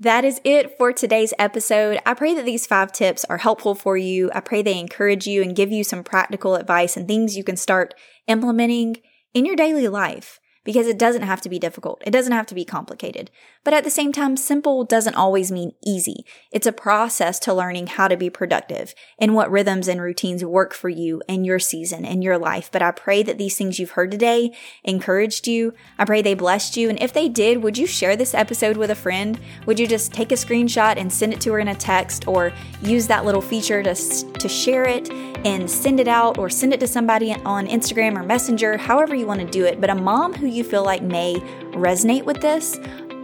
That 0.00 0.24
is 0.24 0.40
it 0.44 0.78
for 0.78 0.92
today's 0.92 1.34
episode. 1.40 1.98
I 2.06 2.14
pray 2.14 2.32
that 2.34 2.44
these 2.44 2.68
five 2.68 2.92
tips 2.92 3.24
are 3.24 3.38
helpful 3.38 3.74
for 3.74 3.96
you. 3.96 4.30
I 4.32 4.38
pray 4.38 4.62
they 4.62 4.78
encourage 4.78 5.26
you 5.26 5.42
and 5.42 5.56
give 5.56 5.72
you 5.72 5.82
some 5.82 6.04
practical 6.04 6.54
advice 6.54 6.96
and 6.96 7.08
things 7.08 7.36
you 7.36 7.42
can 7.42 7.56
start 7.56 7.94
implementing 8.28 8.98
in 9.34 9.44
your 9.44 9.56
daily 9.56 9.88
life 9.88 10.38
because 10.64 10.86
it 10.86 10.98
doesn't 10.98 11.22
have 11.22 11.40
to 11.42 11.48
be 11.48 11.58
difficult. 11.58 12.02
It 12.06 12.10
doesn't 12.10 12.32
have 12.32 12.46
to 12.46 12.54
be 12.54 12.64
complicated. 12.64 13.30
But 13.68 13.74
at 13.74 13.84
the 13.84 13.90
same 13.90 14.12
time, 14.12 14.38
simple 14.38 14.82
doesn't 14.82 15.14
always 15.14 15.52
mean 15.52 15.72
easy. 15.84 16.24
It's 16.50 16.66
a 16.66 16.72
process 16.72 17.38
to 17.40 17.52
learning 17.52 17.88
how 17.88 18.08
to 18.08 18.16
be 18.16 18.30
productive 18.30 18.94
and 19.18 19.34
what 19.34 19.50
rhythms 19.50 19.88
and 19.88 20.00
routines 20.00 20.42
work 20.42 20.72
for 20.72 20.88
you 20.88 21.20
in 21.28 21.44
your 21.44 21.58
season, 21.58 22.06
and 22.06 22.24
your 22.24 22.38
life. 22.38 22.70
But 22.72 22.80
I 22.80 22.92
pray 22.92 23.22
that 23.24 23.36
these 23.36 23.58
things 23.58 23.78
you've 23.78 23.90
heard 23.90 24.10
today 24.10 24.56
encouraged 24.84 25.46
you. 25.46 25.74
I 25.98 26.06
pray 26.06 26.22
they 26.22 26.32
blessed 26.32 26.78
you. 26.78 26.88
And 26.88 26.98
if 27.02 27.12
they 27.12 27.28
did, 27.28 27.62
would 27.62 27.76
you 27.76 27.86
share 27.86 28.16
this 28.16 28.32
episode 28.32 28.78
with 28.78 28.90
a 28.90 28.94
friend? 28.94 29.38
Would 29.66 29.78
you 29.78 29.86
just 29.86 30.14
take 30.14 30.32
a 30.32 30.36
screenshot 30.36 30.96
and 30.96 31.12
send 31.12 31.34
it 31.34 31.40
to 31.42 31.52
her 31.52 31.58
in 31.58 31.68
a 31.68 31.74
text 31.74 32.26
or 32.26 32.54
use 32.80 33.06
that 33.08 33.26
little 33.26 33.42
feature 33.42 33.82
to, 33.82 33.94
to 33.94 34.48
share 34.48 34.84
it 34.84 35.10
and 35.44 35.70
send 35.70 36.00
it 36.00 36.08
out 36.08 36.38
or 36.38 36.48
send 36.48 36.72
it 36.72 36.80
to 36.80 36.86
somebody 36.86 37.34
on 37.34 37.66
Instagram 37.66 38.18
or 38.18 38.22
Messenger, 38.22 38.78
however 38.78 39.14
you 39.14 39.26
want 39.26 39.40
to 39.40 39.46
do 39.46 39.66
it. 39.66 39.78
But 39.78 39.90
a 39.90 39.94
mom 39.94 40.32
who 40.32 40.46
you 40.46 40.64
feel 40.64 40.84
like 40.84 41.02
may 41.02 41.34
resonate 41.74 42.24
with 42.24 42.40
this 42.40 42.78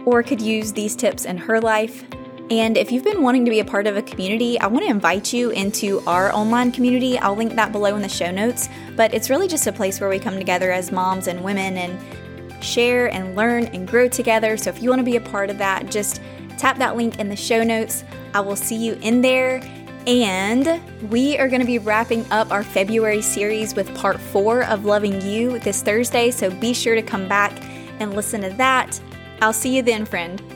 or 0.05 0.23
could 0.23 0.41
use 0.41 0.71
these 0.71 0.95
tips 0.95 1.25
in 1.25 1.37
her 1.37 1.59
life. 1.59 2.03
And 2.51 2.77
if 2.77 2.91
you've 2.91 3.03
been 3.03 3.23
wanting 3.23 3.43
to 3.45 3.51
be 3.51 3.59
a 3.59 3.65
part 3.65 3.87
of 3.87 3.97
a 3.97 4.03
community, 4.03 4.59
I 4.59 4.67
want 4.67 4.85
to 4.85 4.91
invite 4.91 5.33
you 5.33 5.49
into 5.49 6.01
our 6.05 6.31
online 6.31 6.71
community. 6.71 7.17
I'll 7.17 7.35
link 7.35 7.55
that 7.55 7.71
below 7.71 7.95
in 7.95 8.03
the 8.03 8.09
show 8.09 8.29
notes. 8.29 8.69
But 8.95 9.13
it's 9.15 9.31
really 9.31 9.47
just 9.47 9.65
a 9.65 9.73
place 9.73 9.99
where 9.99 10.09
we 10.09 10.19
come 10.19 10.35
together 10.35 10.71
as 10.71 10.91
moms 10.91 11.27
and 11.27 11.43
women 11.43 11.77
and 11.77 12.63
share 12.63 13.11
and 13.11 13.35
learn 13.35 13.65
and 13.65 13.87
grow 13.87 14.07
together. 14.07 14.57
So 14.57 14.69
if 14.69 14.81
you 14.81 14.89
want 14.89 14.99
to 14.99 15.03
be 15.03 15.15
a 15.15 15.21
part 15.21 15.49
of 15.49 15.57
that, 15.57 15.89
just 15.89 16.21
tap 16.59 16.77
that 16.77 16.95
link 16.95 17.19
in 17.19 17.29
the 17.29 17.35
show 17.35 17.63
notes. 17.63 18.03
I 18.35 18.41
will 18.41 18.55
see 18.55 18.75
you 18.75 18.93
in 19.01 19.21
there. 19.21 19.59
And 20.05 20.79
we 21.09 21.39
are 21.39 21.47
going 21.47 21.61
to 21.61 21.67
be 21.67 21.79
wrapping 21.79 22.31
up 22.31 22.51
our 22.51 22.63
February 22.63 23.23
series 23.23 23.73
with 23.73 23.93
part 23.95 24.19
four 24.19 24.65
of 24.65 24.85
Loving 24.85 25.19
You 25.21 25.57
this 25.57 25.81
Thursday. 25.81 26.29
So 26.29 26.51
be 26.51 26.75
sure 26.75 26.93
to 26.93 27.01
come 27.01 27.27
back 27.27 27.59
and 27.99 28.13
listen 28.13 28.41
to 28.41 28.49
that. 28.51 28.99
I'll 29.41 29.53
see 29.53 29.75
you 29.75 29.81
then, 29.81 30.05
friend. 30.05 30.54